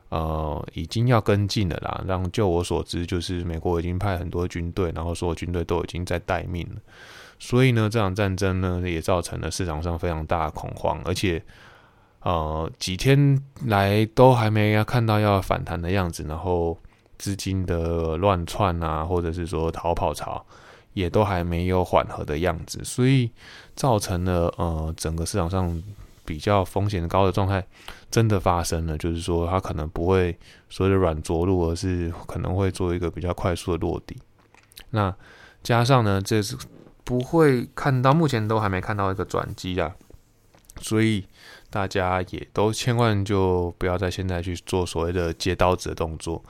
[0.09, 2.03] 呃已经要跟进了啦。
[2.07, 6.81] 让就我所知，就是美国已经派很多军队，然后所有军队都已经在待命了。
[7.39, 11.43] 所以呢，这场战争呢，也造成了市场上非常大的恐慌，而且。
[12.21, 16.77] 呃，几天来都还没要看到要反弹的样子，然后
[17.17, 20.43] 资金的乱窜啊，或者是说逃跑潮，
[20.93, 23.31] 也都还没有缓和的样子，所以
[23.75, 25.81] 造成了呃整个市场上
[26.27, 27.65] 比较风险高的状态
[28.11, 30.37] 真的发生了，就是说它可能不会
[30.69, 34.15] 所谓的软着陆，而是可能会做一个比较快速的落地。
[34.91, 35.15] 那
[35.63, 36.55] 加上呢，这是
[37.03, 39.95] 不会看到，目前都还没看到一个转机啊，
[40.81, 41.25] 所以。
[41.69, 46.41] 大家也都千万就不要在现在去做所谓的接刀子的动作。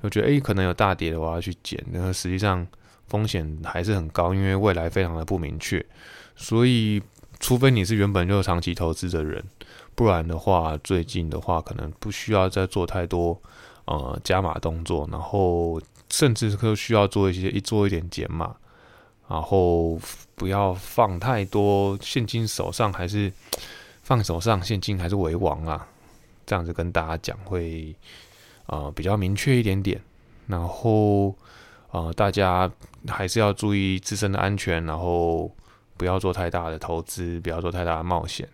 [0.00, 1.80] 我觉得诶，可能有大跌的，我要去捡。
[1.92, 2.66] 那实际上
[3.06, 5.82] 风险还是很高，因为未来非常的不明确。
[6.34, 7.00] 所以，
[7.44, 9.44] 除非你是原本就长期投资的人，
[9.94, 13.38] 不然的话，最近的话可能不需要再做太多
[13.84, 15.78] 呃加码动作，然后
[16.08, 18.56] 甚至都需要做一些一做一点减码，
[19.28, 20.00] 然后
[20.34, 23.30] 不要放太多现金手上，还是。
[24.02, 25.86] 放手上现金还是为王啊？
[26.46, 27.94] 这样子跟大家讲会
[28.66, 30.00] 啊比较明确一点点。
[30.46, 31.34] 然后
[31.90, 32.70] 啊，大家
[33.06, 35.50] 还是要注意自身的安全，然后
[35.96, 38.48] 不要做太大的投资，不要做太大的冒险。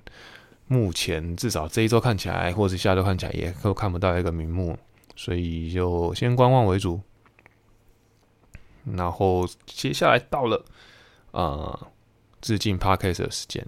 [0.67, 4.79] 目前至少这一周看起来，或者下周看起来也都看不到一个明目，
[5.17, 7.01] 所以就先观望为主。
[8.85, 10.65] 然后接下来到了
[11.33, 11.89] 啊
[12.41, 13.67] 致敬 Parkes 的时间。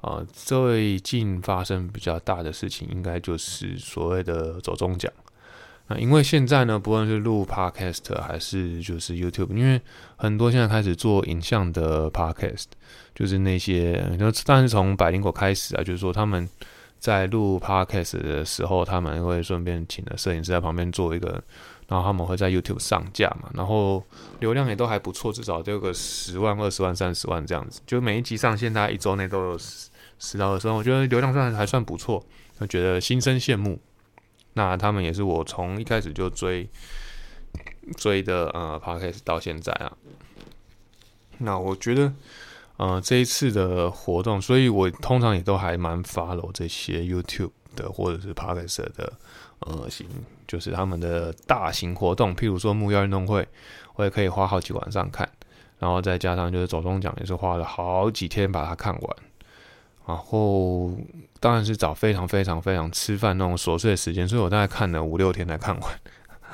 [0.00, 5.12] 啊，最近发生比较大的事情，应该就是所谓的走中奖。
[5.90, 9.78] 那因为现在呢，不论是录 Podcast 还是就是 YouTube，因为
[10.16, 12.66] 很多现在开始做影像的 Podcast，
[13.14, 16.48] 就是那些，就但是从百灵果开始啊，就是说他们
[17.00, 21.42] 在录 Podcast 的时候，他们会顺便请了摄影师在旁边做一个。
[21.88, 24.00] 然后他们会在 YouTube 上架嘛，然后
[24.38, 27.80] 流量也都还不错，至少都有个十万、二十万、三十万这样子。
[27.84, 32.24] 就每一集上线，大概一周内都有十十到二十万，我觉得流量算还算不错，
[32.60, 33.76] 就觉得心生羡慕。
[34.54, 36.68] 那他们也是我从一开始就追
[37.96, 39.92] 追的呃 p a r k a s t 到现在啊。
[41.38, 42.12] 那我觉得
[42.76, 49.12] 呃这一次的活动，所以我通常也都还蛮 follow 这些 YouTube 的或者是 p a r k a s t 的。
[49.66, 50.06] 呃，行，
[50.46, 53.46] 就是他们的大型活动，譬如说木曜运动会，
[53.94, 55.28] 我也可以花好几晚上看，
[55.78, 59.16] 然后再加上就是走中奖，也是花了好几天把它看完。
[60.10, 60.92] 然后
[61.38, 66.00] 当然是找非常非常非常吃饭那种琐碎的时间，所以我大概看了五六天才看完，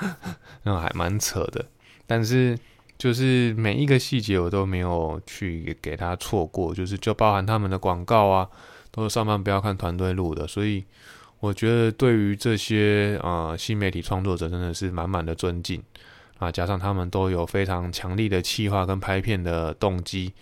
[0.65, 1.65] 那还蛮扯的。
[2.07, 2.59] 但是
[2.99, 8.49] 就是每一个细节我都没有去给他错过，就是就包含他们的广告啊，
[8.91, 10.85] 都是上班不要看团队录的，所以。
[11.39, 15.81] 我觉得对于这些啊新媒体创作者真的是满满的尊敬
[16.39, 20.33] 啊，加上他们都有非常强力的企划跟拍片的动机，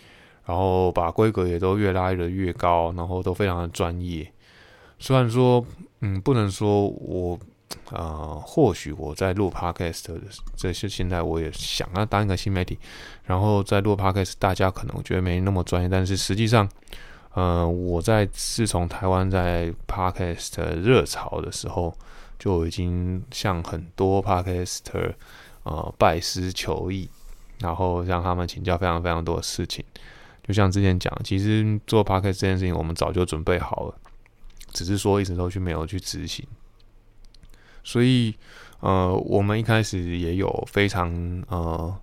[0.45, 4.31] 然后把规格也都越拉的越高，然后都非常的专业
[4.99, 5.65] 虽然说，
[5.99, 7.37] 嗯，不能说我，
[7.91, 10.21] 呃，或许我在录 podcast 的
[10.55, 12.77] 这些，现在我也想要当一个新媒体，
[13.25, 16.69] 然后在录 podcast，大家可能觉得没那么专业，但是实际上，
[17.33, 21.93] 呃，我在自从台湾在 podcast 热潮的时候，
[22.39, 25.13] 就已经向很多 podcaster
[25.63, 27.09] 呃拜师求艺，
[27.59, 29.83] 然后向他们请教非常非常多的事情。
[30.47, 33.95] 就像之前讲，其实做 podcast 这件事情，我们早就准备好了。
[34.71, 36.45] 只是说一直都去没有去执行，
[37.83, 38.35] 所以
[38.81, 41.97] 呃，我们一开始也有非常呃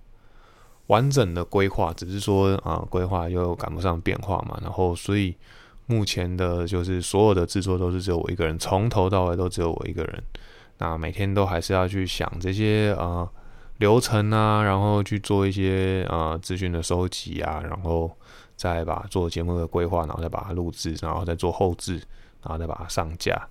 [0.87, 4.59] 完整的规划，只是说啊，规划又赶不上变化嘛。
[4.61, 5.35] 然后，所以
[5.85, 10.23] 目前的就是所有的制作都是只有我一个人，从头到尾都只有我一个人。
[10.79, 13.29] 那每天都还是要去想这些呃
[13.77, 18.11] 流程啊，然后去做一些呃资讯的收集啊，然后
[18.55, 22.01] 再把做节目的规划，然后再把它录制，然后再做后置。
[22.45, 23.41] 然后再把它上架，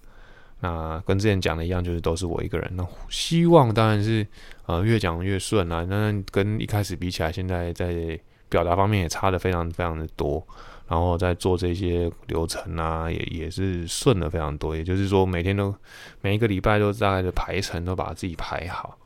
[0.61, 2.71] 那跟之前讲的一样，就是都是我一个人。
[2.77, 4.27] 那希望当然是
[4.67, 5.83] 呃越讲越顺啊。
[5.89, 10.47] 那跟一开始比起来，现在在表达方面也差的非常非常的多。
[10.89, 14.77] 然后在做这些流程啊，也也是顺的非常多。
[14.77, 15.75] 也就是说，每天都
[16.21, 18.99] 每一个礼拜都大概的排程都把自己排好，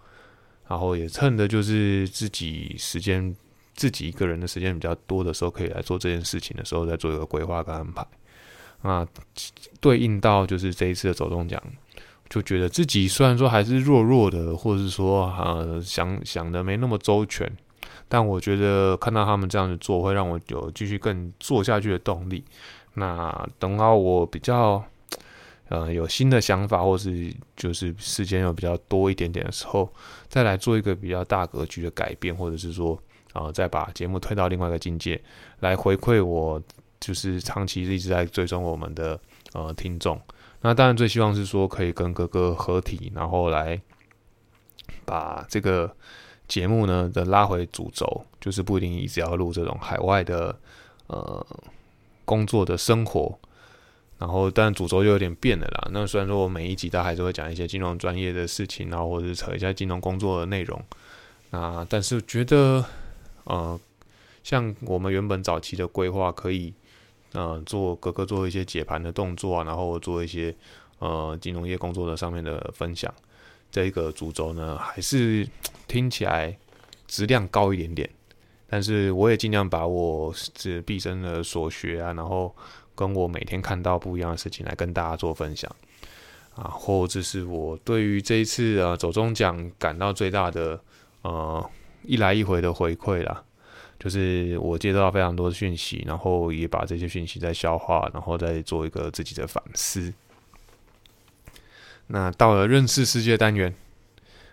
[0.69, 3.35] 然后也趁着就是自己时间
[3.75, 8.07] 自己一个人的时间比较多的时候，可以来做这件事情的时候，再做一个规划跟安排。
[8.83, 9.07] 那
[9.81, 11.61] 对应到就是这一次的走动奖，
[12.29, 17.51] 就觉得自己虽然说还是弱弱的，或者是说呃想想的没那么周全，
[18.09, 22.45] 但我觉得看到他们这样子做，会让我有继续更做下去的动力。
[22.95, 24.85] 那等到我比较
[25.69, 29.93] 呃有新的想法，或是就是时间有比较多一点点的时候，
[30.29, 32.99] 再来做一个比较大格局的改变，或者是说
[33.33, 35.21] 啊再把节目推到另外一个境界，
[35.61, 36.63] 来回馈我。
[36.99, 39.21] 就是长期一直在追踪我们的
[39.53, 40.19] 呃听众，
[40.63, 43.81] 那当然最希望是说可以跟哥哥合体，然后来
[45.05, 45.95] 把这个
[46.49, 50.59] 节目呢的拉回主轴，就是不一定一直要录这种海外的
[51.09, 51.47] 呃
[52.25, 53.39] 工作的生活，
[54.19, 55.89] 然后但主轴就有点变了啦。
[55.93, 60.83] 那虽然说我每一集都还是会讲一些金融专业的事情，然后或者是扯一下金融工作的内容，
[61.51, 62.85] 那但是觉得
[63.45, 63.79] 呃
[64.43, 66.75] 像我们原本早期的规划可以。
[67.33, 70.55] 呃，做格格做一些解盘的动作啊，然后做一些
[71.01, 73.13] 呃金融业工作的上面的分享，
[73.71, 75.47] 这一个主轴呢，还是
[75.87, 76.57] 听起来
[77.07, 78.09] 质量高一点点。
[78.69, 82.55] 但是我也尽量把我这毕生的所学啊，然后
[82.97, 85.71] 跟我每天看到不一样的事情来跟大家做分享
[86.57, 90.81] 啊，或者是我对于这一次呃走中奖感到最大的
[91.23, 91.71] 呃
[92.03, 93.45] 一来一回的回馈啦。
[93.99, 100.13] 就是我接到非常多的讯息，然后也把这些讯息再消化，然后再做一个自己的反思。
[102.09, 103.75] 那到了认识世界单元，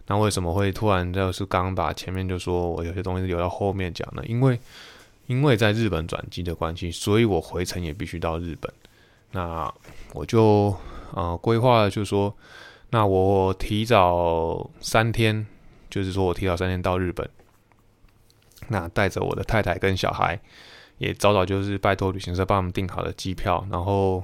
[0.08, 4.24] 那为什么会突然就是刚刚把前面就说我有些东西留到后面讲呢？
[4.26, 4.58] 因为
[5.28, 8.72] 因为在日本转机的关系，所以我回程也必须到日本。
[9.32, 9.74] 那
[10.14, 10.76] 我就
[11.14, 12.36] 呃规划就是说，
[12.90, 15.46] 那我提早三天，
[15.90, 17.28] 就是说我提早三天到日本。
[18.70, 20.40] 那带着我的太太跟小孩，
[20.98, 24.24] 也早早就是拜托旅行社帮我们订好了机票，然后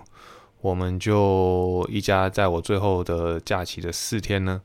[0.61, 4.61] 我们就一家在我最后的假期的四天呢，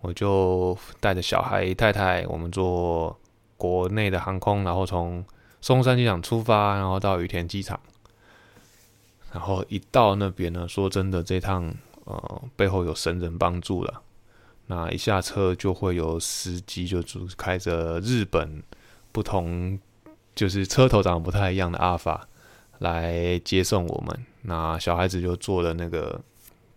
[0.00, 3.18] 我就带着小孩、太太，我们坐
[3.56, 5.24] 国内的航空，然后从
[5.66, 7.80] 松山机场出发，然后到羽田机场，
[9.32, 11.74] 然后一到那边呢，说真的，这趟
[12.04, 14.00] 呃背后有神人帮助了，
[14.68, 18.62] 那一下车就会有司机就主开着日本。
[19.10, 19.76] 不同
[20.36, 22.28] 就是车头长得不太一样的阿尔法
[22.78, 26.20] 来接送我们，那小孩子就坐了那个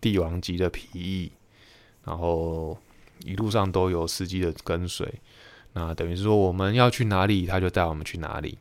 [0.01, 1.31] 帝王级的皮衣，
[2.05, 2.75] 然后
[3.23, 5.13] 一路上都有司机的跟随，
[5.73, 8.57] 那等于是说我们要去哪里，他就带我们去哪里。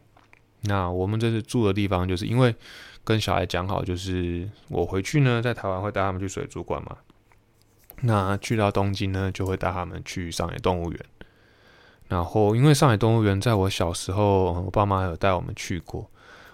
[0.63, 2.55] 那我们这次住的地方，就是因为
[3.05, 6.97] 跟小孩讲好，就是我回去呢，在台湾会带他们去水族馆嘛，
[8.03, 11.01] 那去到东京呢，就会带他们去上海动物园。
[12.09, 16.11] 然后，因为上海动物园在我小时候，我爸妈有带我们去过。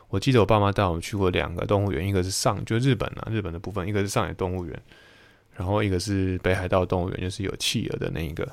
[0.09, 4.83] 我记得我爸妈带我们去过两个动物园，一个是上就日本啊，日本的部分；一个是上海动物园，
[5.55, 8.49] 然后一个是北海道动物园，就是有企鹅的那一个。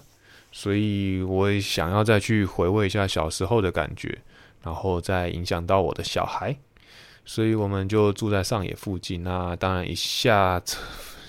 [0.51, 4.15] 所以我也想要再去回味一下小时候的感觉，
[4.63, 6.55] 然后再影响到我的小孩。
[7.23, 9.23] 所以我们就住在上野附近。
[9.23, 10.79] 那当然一下车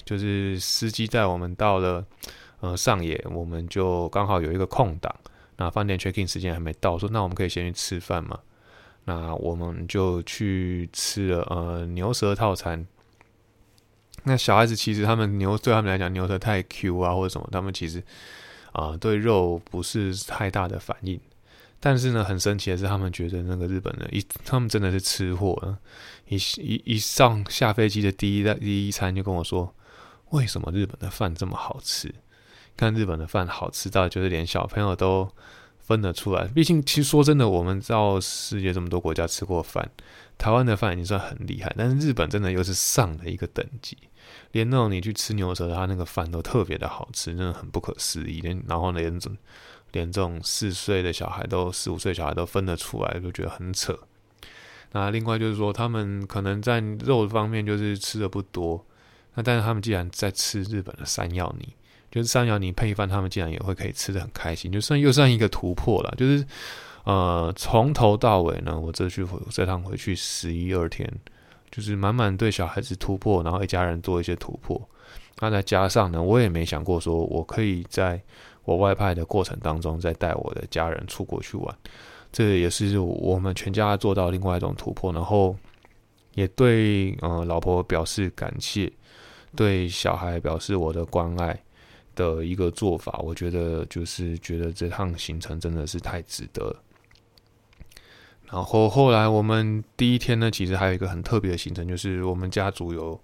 [0.05, 2.05] 就是司机带我们到了
[2.61, 5.14] 呃上野，我们就刚好有一个空档。
[5.57, 8.39] 那饭店 check in 时间还没到，说那我们可以先去吃饭嘛？
[9.05, 12.87] 那我们就去吃了呃牛舌套餐。
[14.24, 18.03] 那小孩子其实他们牛对他们来讲牛舌太 Q 啊或者什么，他们其实
[18.72, 21.20] 啊对肉不是太大的反应。
[21.85, 25.76] 但是呢，很神奇的是，他们觉得那个日本人一他们真的是吃货，
[26.28, 29.74] 一一一上下飞机的第一第一餐就跟我说，
[30.30, 32.14] 为什么日本的饭这么好吃？
[32.76, 35.28] 看日本的饭好吃到就是连小朋友都
[35.80, 36.47] 分得出来。
[36.47, 39.91] 毕竟，其实说真的，我们到世界这么多国家吃过饭，
[40.39, 43.99] 台湾的饭已经算很厉害，但是日本真的又是上了一个等级。
[44.53, 48.41] 连那种你去吃牛舌，他那个饭都特别的好吃，真的很不可思议。
[48.41, 49.37] 连然后连种
[49.93, 53.99] 连这种四岁的小孩都四五岁小孩都分得出来，就觉得很扯。
[54.93, 58.84] 那另外就是说，他们可能在肉方面就是吃的不多，
[59.34, 61.68] 那但是他们既然在吃日本的山药泥，
[62.11, 66.12] 就是山药泥配饭，他们竟然也会可以吃的很开心，就算又算一个突破了。
[66.16, 66.45] 就是
[67.05, 71.09] 呃，从头到尾呢，我这去这趟回去十一二天。
[71.74, 74.78] 就是满满对小孩子突破，然后一家人做一些突破。
[75.40, 78.22] 那再加上呢，我也没想过说我可以在
[78.64, 81.76] 我外派的过程当中再带我的家人出国去玩，
[82.32, 85.12] 这也是我们全家做到另外一种突破。
[85.12, 85.56] 然后
[86.34, 88.90] 也对呃老婆表示感谢，
[89.56, 91.60] 对小孩表示我的关爱
[92.14, 93.18] 的一个做法。
[93.22, 96.74] 我觉得就是觉得这趟行程真的是太值得。
[98.50, 103.18] 然后后来我们第一天呢，其实还有一个很特别的行程，就是我们家族有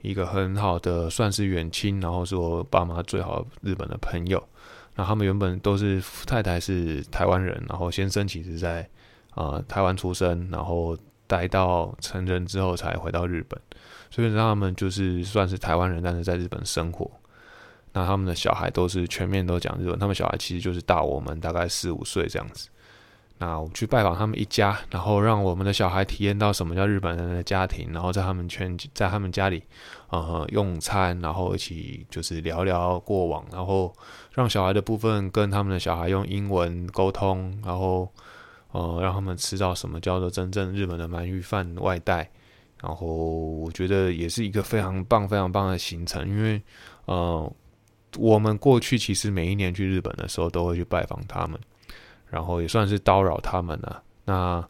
[0.00, 4.42] 一个很好的算是远亲，然后是我爸妈最好日本的朋友。
[4.94, 8.88] 那他们原本都是太太是台湾人，然后先生其实在
[9.30, 13.58] 啊台湾出生，然后待到成人之后才回到日本，
[14.10, 17.10] 所以让他们就是算是台湾人，但是在日本生活。
[17.94, 22.68] 那他们的小孩都是全面都讲日文，他们小孩其实就是大我们大概四五岁这样子。
[23.38, 29.62] 那我去拜访他们一家，然后让我们的小孩体验到什么叫日本人的家庭，然后在他们圈，在他们家里，
[30.10, 33.92] 呃，用餐，然后一起就是聊聊过往，然后
[34.32, 38.08] 让小孩的部分跟他们的小孩用英文沟通，然后
[38.70, 42.30] 呃，让他们吃到什么叫做真正日本的鳗鱼饭外带，
[42.80, 46.62] 然后我觉得也是一个非常棒、非常棒的行程，因为
[47.06, 47.52] 呃，
[48.18, 51.58] 我们过去其实每一年去日本的时候都会去拜访他们。
[52.32, 54.02] 然后也算是叨扰他们了。
[54.24, 54.66] 那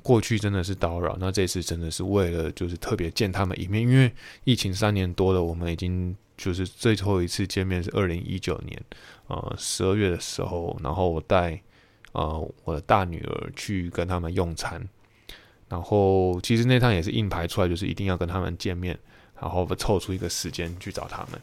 [0.00, 4.12] 过去真的是叨扰，那这次真的是为了就是特别见他们一面，因为
[4.44, 8.80] 疫情三年多了，我们已经就是最后一次见面是二零一九年，
[9.26, 11.60] 呃十二月的时候，然后我带
[12.12, 14.80] 呃我的大女儿去跟他们用餐，
[15.68, 18.96] 然后其实那趟也是硬排出来，就是一定要跟他们见面，
[19.40, 21.40] 然后凑出一个时间去找他们。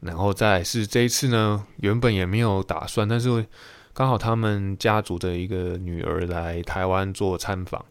[0.00, 3.44] 然后再是这一次呢，原本也没有打算，但是。
[4.00, 7.84] 刚好他们家族的一个女儿来台湾做参访，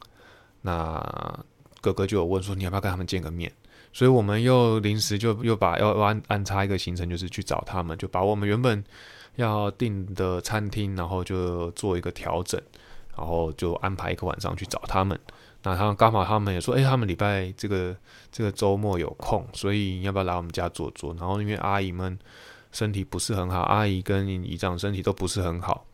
[0.61, 0.99] 那
[1.81, 3.51] 哥哥就有问说你要不要跟他们见个面，
[3.93, 8.83] 所以我们又临时就又把要安安插一个行程，就是去找他们，就把我们原本
[9.35, 12.59] 要订的餐厅，然后就做一个调整，
[13.15, 15.15] 然后就安排一个晚上去找他们。
[15.61, 17.95] 那他刚好他们也说，哎，他们礼拜这个
[18.31, 21.13] 这个周末有空，所以你要不要来我们家坐坐？
[21.19, 22.17] 然后因为阿姨们。
[22.71, 25.85] 身体不是很好，阿姨跟姨丈身体都不是很好，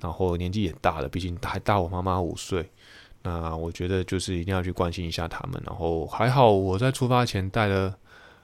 [0.00, 2.70] 然后年纪也大了，毕竟还大我妈妈五岁。
[3.22, 5.62] 那我觉得就是一定要去关心一下他们。
[5.64, 7.96] 然后还好我在出发前带了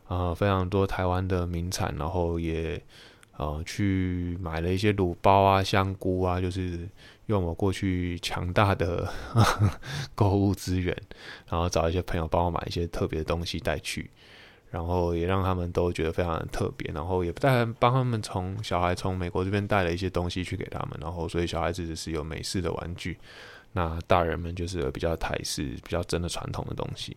[0.06, 2.80] 呃非常多台湾的名产，然后也
[3.36, 6.88] 呃去买了一些卤包啊、香菇啊，就是
[7.26, 9.08] 用我过去强大的
[10.14, 10.96] 购物资源，
[11.48, 14.08] 然后找一些朋友帮我买一些特别的东西带去。
[14.70, 23.18] 然后也让他们都觉得非常的特别，然后也不带帮他们从小孩从美国这边带了一些东西去给他们，然后所以小孩子只是有美式的玩具，
[23.72, 27.16] 那大人们就是比较台式、比较真的传统的东西。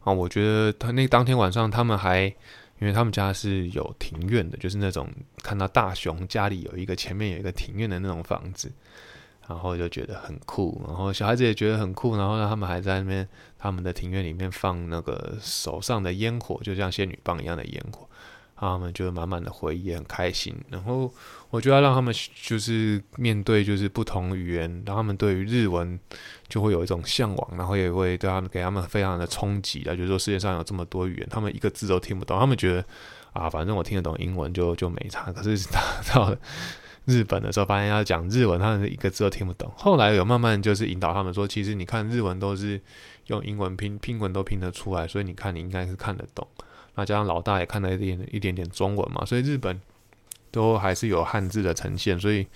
[0.00, 2.24] 啊，我觉得他那当天晚上他们还，
[2.78, 5.08] 因为他们家是有庭院的，就是那种
[5.42, 8.70] 看到大雄家里有一个前面有一个庭院的那种房子。
[9.46, 13.28] 然后就觉得很酷，然后小孩子也觉得很酷，然后呢，他们还在那边
[13.58, 18.08] 他们的庭院里面放那个手上的烟火，就像仙女棒一样的烟火，
[18.56, 20.56] 他们就满满的回忆，很开心。
[20.70, 21.12] 然后
[21.50, 26.00] 我觉得让他们就是面对就是不同语言，让他们对于日文
[26.48, 32.82] 就会有一种向往，然后也会对他们给他们非常的冲击啊，就是说世界上有这么多语言，他们一个字都听不懂，他们觉得
[33.34, 35.30] 啊，反正我听得懂英文就就没差。
[35.32, 35.68] 可是
[36.14, 36.38] 到了。
[37.04, 39.70] 日本的时候，发现要讲日文，他们一个字都听不懂。
[39.76, 42.80] 后来有慢慢就是引导他们说，其实你看日文都是
[43.26, 46.46] 用英文拼，拼文都拼得出来，所以你看你应该是看得懂。
[46.94, 49.80] 那加上老大也看了一点一点点中文嘛，所以日本
[50.50, 52.46] 都还是有汉字的呈现，所以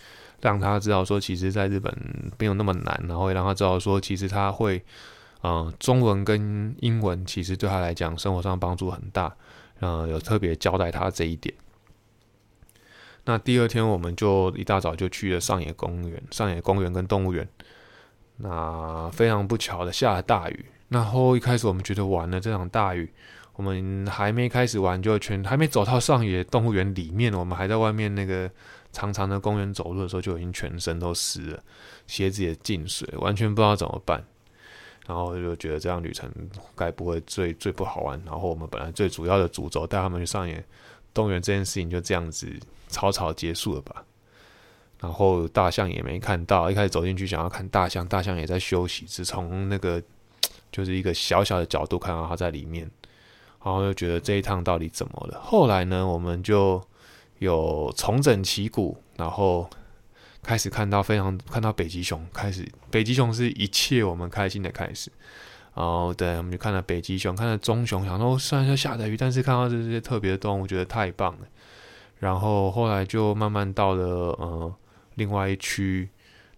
[0.40, 1.92] 让他知道说，其实在日本
[2.38, 4.82] 没有那么难，然后也让他知道说，其实他会
[5.42, 9.34] 嗯，中文跟英文其实对他来讲生活上帮助很大，
[9.80, 11.54] 嗯，有特别交代他这一点。
[13.28, 17.46] 那第二天我们就一大早就去了上野公园，上野公园跟动物园。
[18.38, 23.12] 那非常不巧的下了大雨，然后一开始我们觉得完了这场大雨，
[23.52, 28.50] 我们还没开始玩就全还没走到上野动物园里面，我们还在外面那个
[28.92, 31.62] 长长的公园走路的时候就已经全身都湿了，
[32.06, 34.24] 鞋子也进水，完全不知道怎么办。
[35.06, 36.30] 然后就觉得这样旅程
[36.74, 38.18] 该不会最最不好玩。
[38.24, 40.64] 然后我们本来最主要的主轴带他们去上野
[41.12, 42.58] 动物园这件事情就这样子。
[42.90, 44.02] 草草结束了吧，
[44.98, 46.70] 然后大象也没看到。
[46.70, 50.02] 一开始走进去想要看大象，大象也在休息，只从那个
[50.72, 52.90] 就是一个小小的角度看到它在里面，
[53.62, 55.38] 然后又觉得这一趟到底怎么了？
[55.38, 56.82] 后来呢，我们就
[57.40, 59.68] 有重整旗鼓，然后
[60.42, 65.12] 开始看到非常看到北极熊，开始北极熊是一切我们开心的开始。
[65.74, 71.46] 然后对，我们就看到北极熊，看到棕熊，想说虽然说下着雨，但是看到这些特别的动物，觉得太棒了。
[72.18, 74.04] 然后后来就慢慢到了
[74.38, 74.74] 呃
[75.14, 76.08] 另外一区，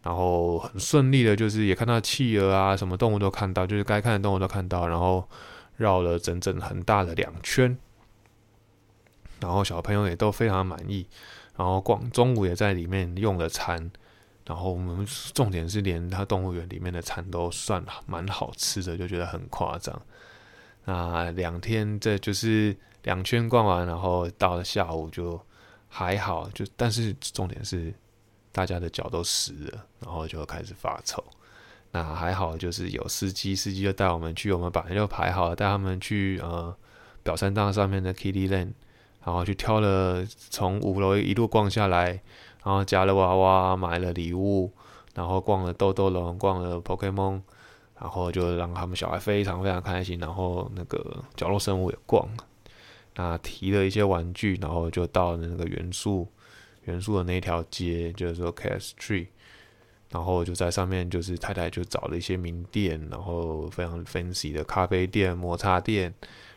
[0.02, 4.88] 然后很顺利的，就是也看到企鹅啊，什么动物都看到，就是该看的动物都看到。
[4.88, 5.28] 然后
[5.76, 7.76] 绕了整整很大的两圈，
[9.40, 11.06] 然后小朋友也都非常满意。
[11.56, 13.90] 然后逛中午也在里面用了餐，
[14.50, 20.02] 然后我们重点是连它动物园里面的餐都算蛮好吃的，就觉得很夸张。
[20.84, 25.40] 那两天这就是两圈逛完，然后到了下午就。
[25.92, 27.92] 还好，就但是重点是
[28.52, 31.20] 大家的脚都湿了，然后就开始发臭。
[31.90, 36.72] 那还好，就是有司机，司机就带我们去，我们本来就排好了，带他们去呃
[37.24, 38.70] 表参道上面的 Kitty Lane，
[39.24, 42.22] 然后去挑了从五楼一路逛下来，
[42.64, 44.72] 然后夹了娃娃，买了礼物，
[45.14, 47.40] 然后逛了豆豆龙，逛了 Pokemon，
[47.98, 52.28] 然后就让他们小孩非常非常开心，然后那个角落生物也逛。
[53.16, 56.26] 那提了一些玩具，然后就到那个元素
[56.84, 59.26] 元素的那条街，就是说 c a s t Tree，
[60.10, 66.14] 然后就在上面，就是太太就找了一些名店，然后非常 fancy 的咖啡店、抹茶店，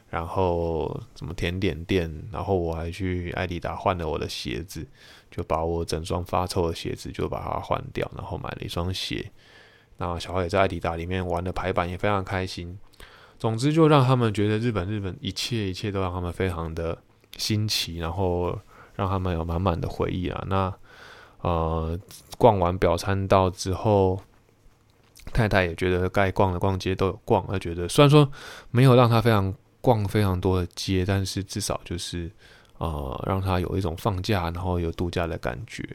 [0.10, 4.88] 然后什么甜点店，然后我还去艾迪达换了我的鞋子，
[5.36, 9.32] 就把我整双发臭的鞋子就把它换掉，然后买了一双鞋。
[9.98, 12.78] 那小孩也在艾迪达里面玩的排版也非常开心。
[13.40, 16.96] 总之，就让他们觉得日本，日本一切一切都让他们非常的
[17.36, 18.58] 新奇，然后
[18.96, 20.46] 让他们有满满的回忆啊。
[20.48, 20.72] 那
[21.42, 22.00] 呃，
[22.38, 24.22] 逛完表参道之后，
[25.34, 28.32] 太太也觉得该逛的逛街都有逛，她觉得虽然说
[28.70, 32.32] 没有让她非常逛非常多的街，但是至少就是
[32.84, 35.88] 呃，让他有一种放假然后有度假的感觉。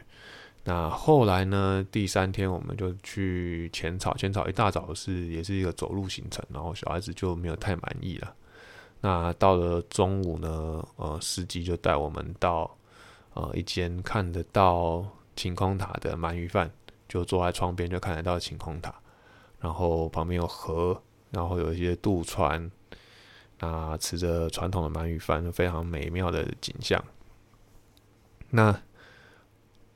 [0.65, 1.87] 那后来呢？
[1.93, 8.35] 第三天我们就去浅草，浅草一大早是也是一个走路行程，然后小孩子就没有太满意了。
[9.01, 12.71] 那到了中午呢，呃，司机就带我们到
[13.35, 15.05] 呃一间看得到
[15.37, 16.71] 晴空塔的鳗鱼饭，
[17.07, 18.95] 就坐在窗边就看得到晴空塔，
[19.61, 22.71] 然后旁边有河，然后有一些渡船，
[23.61, 27.03] 那吃着传统的鳗鱼饭，非常美妙的景象。
[28.51, 28.81] 那。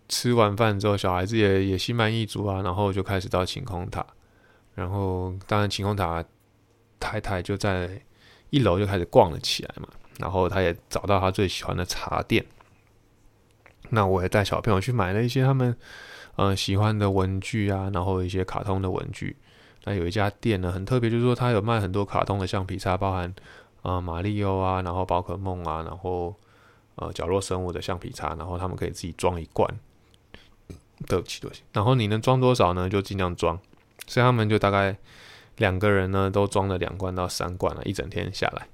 [0.08, 4.04] 吃完饭之后，小孩子也也心满意足啊，然后就开始到晴空塔，
[4.74, 6.22] 然后当然晴空塔
[7.00, 8.02] 太太就在
[8.50, 9.88] 一楼就开始逛了起来嘛，
[10.18, 12.44] 然后他也找到他最喜欢的茶店，
[13.88, 15.74] 那我也带小朋友去买了一些他们
[16.36, 19.38] 嗯喜欢的文具啊，然后一些卡通的文具。
[19.85, 23.35] 那有一家店呢很特别，就是说他有卖很多卡通的橡皮擦，包含
[23.83, 26.35] 啊马里奥啊，然后宝可梦啊，然后
[26.95, 29.68] 呃角落生物的橡皮擦，然后他们可以自己装一罐。
[31.09, 31.62] 对不起，对不起。
[31.72, 32.89] 然后你能装多少呢？
[32.89, 33.59] 就尽量装。
[34.07, 34.97] 所以他们就大概
[35.57, 38.68] 两个人呢，都装了两罐到三罐了，一整天下来。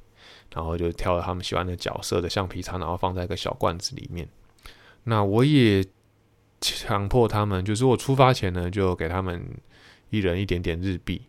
[0.53, 4.29] 然后就挑了他们喜欢的角色的橡皮擦，然后放在一个小罐子里面。
[5.05, 5.83] 那我也
[6.61, 9.43] 强迫他们，就是我出发前呢，就给他们
[10.11, 11.23] 一人一点点日币，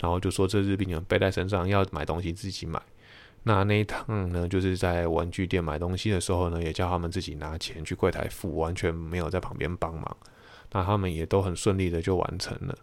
[0.00, 2.80] 然后就说这日币你们背在身上，要买东西自己买。
[3.44, 10.16] 那那一趟呢，就是在玩具店买东西的时候呢，也叫他们自己拿钱去柜台付，完全没有在旁边帮忙。
[10.72, 12.76] 那他们也都很顺利的就完成了。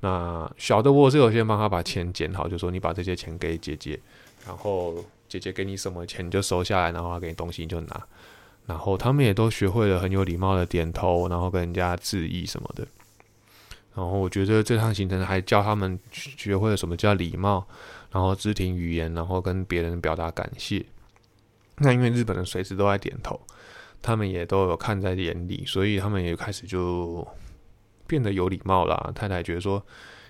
[0.00, 3.98] 那小的我是有先帮他把钱捡好，就说你把这些钱给姐姐，
[4.46, 8.06] 然后姐姐给你什么钱你就收下来，然后给你东西你就拿。
[8.66, 12.86] 然后他们也都学会了很有礼貌的点头，然后跟人家致意什么的。
[13.94, 17.66] 然后我觉得这趟行程还教他们学会了什么叫礼貌，
[18.10, 20.84] 然后肢体语言，然后跟别人表达感谢。
[21.76, 23.40] 那因为日本人随时都在点头。
[24.04, 27.24] 他们也都有看在眼里，所以他们也开始就
[28.04, 29.12] 变得有礼貌啦。
[29.14, 29.80] 太太觉得说，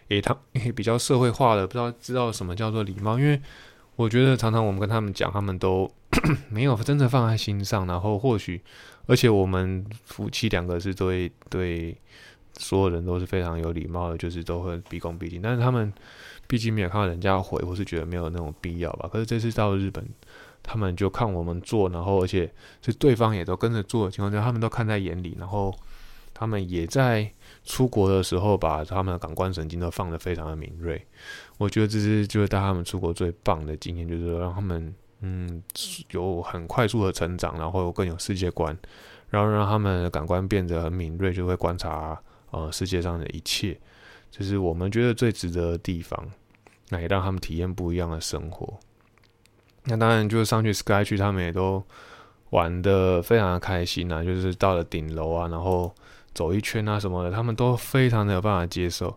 [0.09, 0.37] 诶，他
[0.77, 3.41] 比较社会化的，不知道知道什么叫做礼貌，因为
[3.97, 5.91] 我觉得常常我们跟他们讲，他们都
[6.51, 8.61] 没有真的放在心上，然后或许，
[9.07, 11.97] 而且我们夫妻两个是对对
[12.59, 15.93] 所有人都是非常有礼貌的，就是都会毕恭毕敬，但是他们
[16.47, 19.09] 毕竟没有看到人家回，或是觉得没有那种必要吧。
[19.13, 20.07] 可是这次到日本，
[20.63, 22.53] 他们就看我们做，然后而且
[22.85, 25.75] 是对方也都跟着做的情况下，他们都看在眼里，然后
[26.35, 27.33] 他们也在。
[27.65, 31.01] 出国的时候，把他们的感官神经都放得非常的敏锐。
[31.59, 35.63] 我觉得这是就是带他们出国最棒的经验，就是说让他们嗯
[36.11, 38.77] 有很快速的成长，然后更有世界观，
[39.31, 42.21] 然后让他们的感官变得很敏锐，就会观察
[42.53, 43.77] 呃世界上的一切。
[44.31, 46.31] 这是我们觉得最值得的地方，
[46.89, 48.79] 那也让他们体验不一样的生活。
[49.85, 51.85] 那当然就是上去 Sky 区，他们也都
[52.51, 55.93] 玩的非常的开心啊，就是到了顶楼啊，然后。
[56.35, 59.15] 走一圈啊什么的，他们都非常的有办法接受，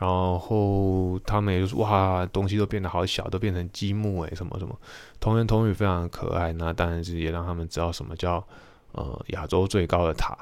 [0.00, 4.76] 然后他们也就是哇，东西都变得好小，都变成积木诶，什么什么，
[5.20, 6.52] 童言童语非常可爱。
[6.54, 8.44] 那当然是也让他们知道什么叫
[8.90, 10.36] 呃亚洲最高的塔。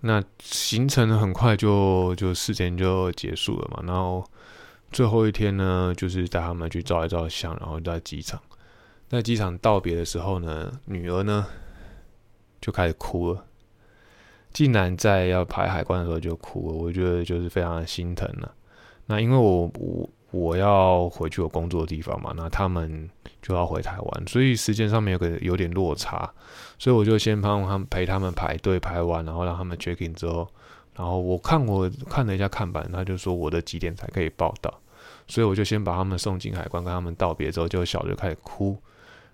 [0.00, 4.24] 那行程很快就就四天就结束了嘛，然后
[4.90, 8.40] 最后一天呢，就是带他们去照一照相，然后在机场，
[9.08, 11.46] 在机场道别的时候呢，女儿呢
[12.60, 13.44] 就开始哭了。
[14.52, 18.52] 竟然在要排海关的时候就哭了，我觉得就是非常的心疼了。
[19.06, 23.08] 那因为我我我要回去我工作的地方嘛，那他们
[23.42, 26.30] 就要回台湾，所以时间上面有个有点落差，
[26.78, 30.46] 所以我就先帮他们陪他们排队排完，然后让他们 check in 之后，
[30.94, 34.72] 然后我看我看了一下看板，他就说我的几点才可以报到，
[35.26, 38.76] 所以我就先把他们送进海关，跟他们道别之后，就小就开始哭。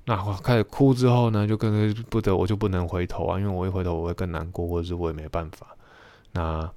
[0.09, 5.67] 那我开始哭之后呢，就更不得，我就不能回头啊，因为我一回头我会更难过，或者是我也没办法。
[6.31, 6.71] 那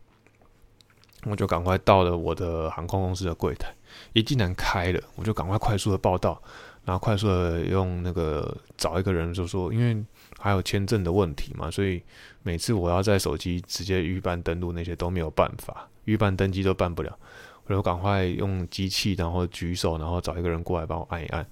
[1.26, 3.72] 我就赶快到了我的航空公司的柜台，
[4.13, 6.41] 一进然开了，我就赶快快速的报到，
[6.85, 10.03] 然后快速的用那个找一个人，就说因为
[10.37, 12.01] 还有签证的问题嘛，所以
[12.43, 17.17] 每次我要在手机直接预办登录那些都没有办法，预办登机都办不了，
[17.65, 21.45] 我就赶快用机器，然后举手，然后找一个人过来帮我按一按。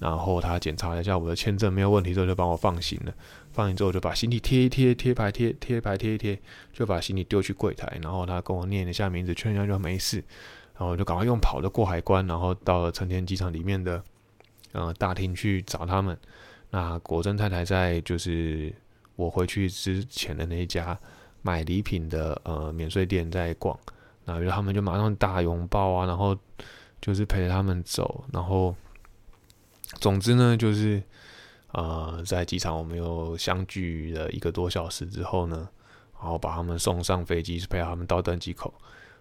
[0.00, 3.14] 然后他检查了一下我的签证没有问题之后，就帮我放行了。
[3.52, 6.38] 放行之后就把行李贴一贴，贴牌贴贴牌贴一贴，
[6.72, 7.98] 就把行李丢去柜台。
[8.02, 10.22] 然后他跟我念了一下名字，确认一下就没事。
[10.78, 14.02] 然后就赶快用跑的过海关，然后到了成田机场里面的
[14.72, 16.18] 呃大厅去找他们。
[16.70, 18.74] 那果真太太在就是
[19.16, 20.98] 我回去之前的那一家
[21.42, 23.78] 买礼品的呃免税店在逛。
[24.24, 26.36] 然后他们就马上大拥抱啊，然后
[27.00, 28.74] 就是陪着他们走，然后。
[30.00, 31.00] 总之呢，就是
[31.70, 35.68] 呃，在机场我们又相聚了一个多小时之后呢，
[36.14, 38.74] 然后把他们送上飞机，陪他们到登机口，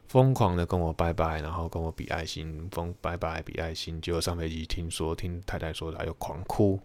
[0.08, 4.00] 疯狂的跟我拜拜，然后跟我比爱心，疯拜拜比爱心。
[4.02, 6.80] 结果上飞机听说听太太说他又狂哭，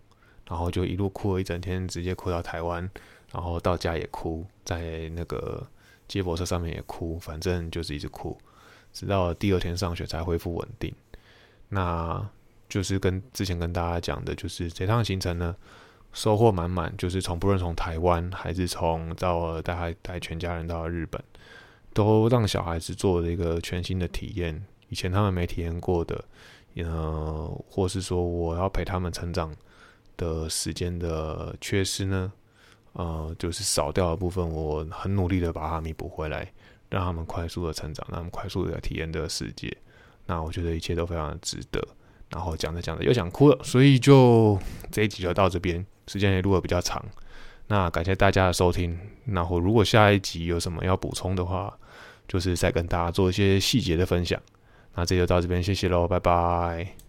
[0.48, 2.88] 然后就一路哭了一整天，直接哭到台湾，
[3.32, 5.66] 然后到家也哭，在那个
[6.06, 8.36] 接驳车上面也哭，反正就是一直哭，
[8.92, 10.94] 直到第二天上学才恢复稳定。
[11.68, 12.28] 那。
[12.68, 15.56] 就是跟之前跟大家讲的，就是这趟行程呢，
[16.12, 16.94] 收获满满。
[16.98, 21.18] 就是从不论从台湾，还是从到带带全家人到日本，
[21.98, 26.24] 都让小孩子做了一个全新的体验，以前他们没体验过的，
[26.76, 29.52] 呃，或是说我要陪他们成长
[30.16, 32.32] 的时间的缺失呢，
[32.92, 36.48] 呃，就是少掉的部分，我很努力的把它弥补回来，
[36.88, 39.76] 让他们快速的成长，让他们快速的体验这个世界。
[40.24, 41.84] 那我觉得一切都非常的值得。
[42.30, 44.56] 然后讲着讲着又想哭了，所以就
[44.92, 47.04] 这一集就到这边，时间也录的比较长。
[47.66, 48.96] 那感谢大家的收听。
[49.24, 51.76] 然后如果下一集有什么要补充的话，
[52.28, 54.40] 就是再跟大家做一些细节的分享。
[54.94, 57.07] 那这就到这边，谢谢喽，拜拜。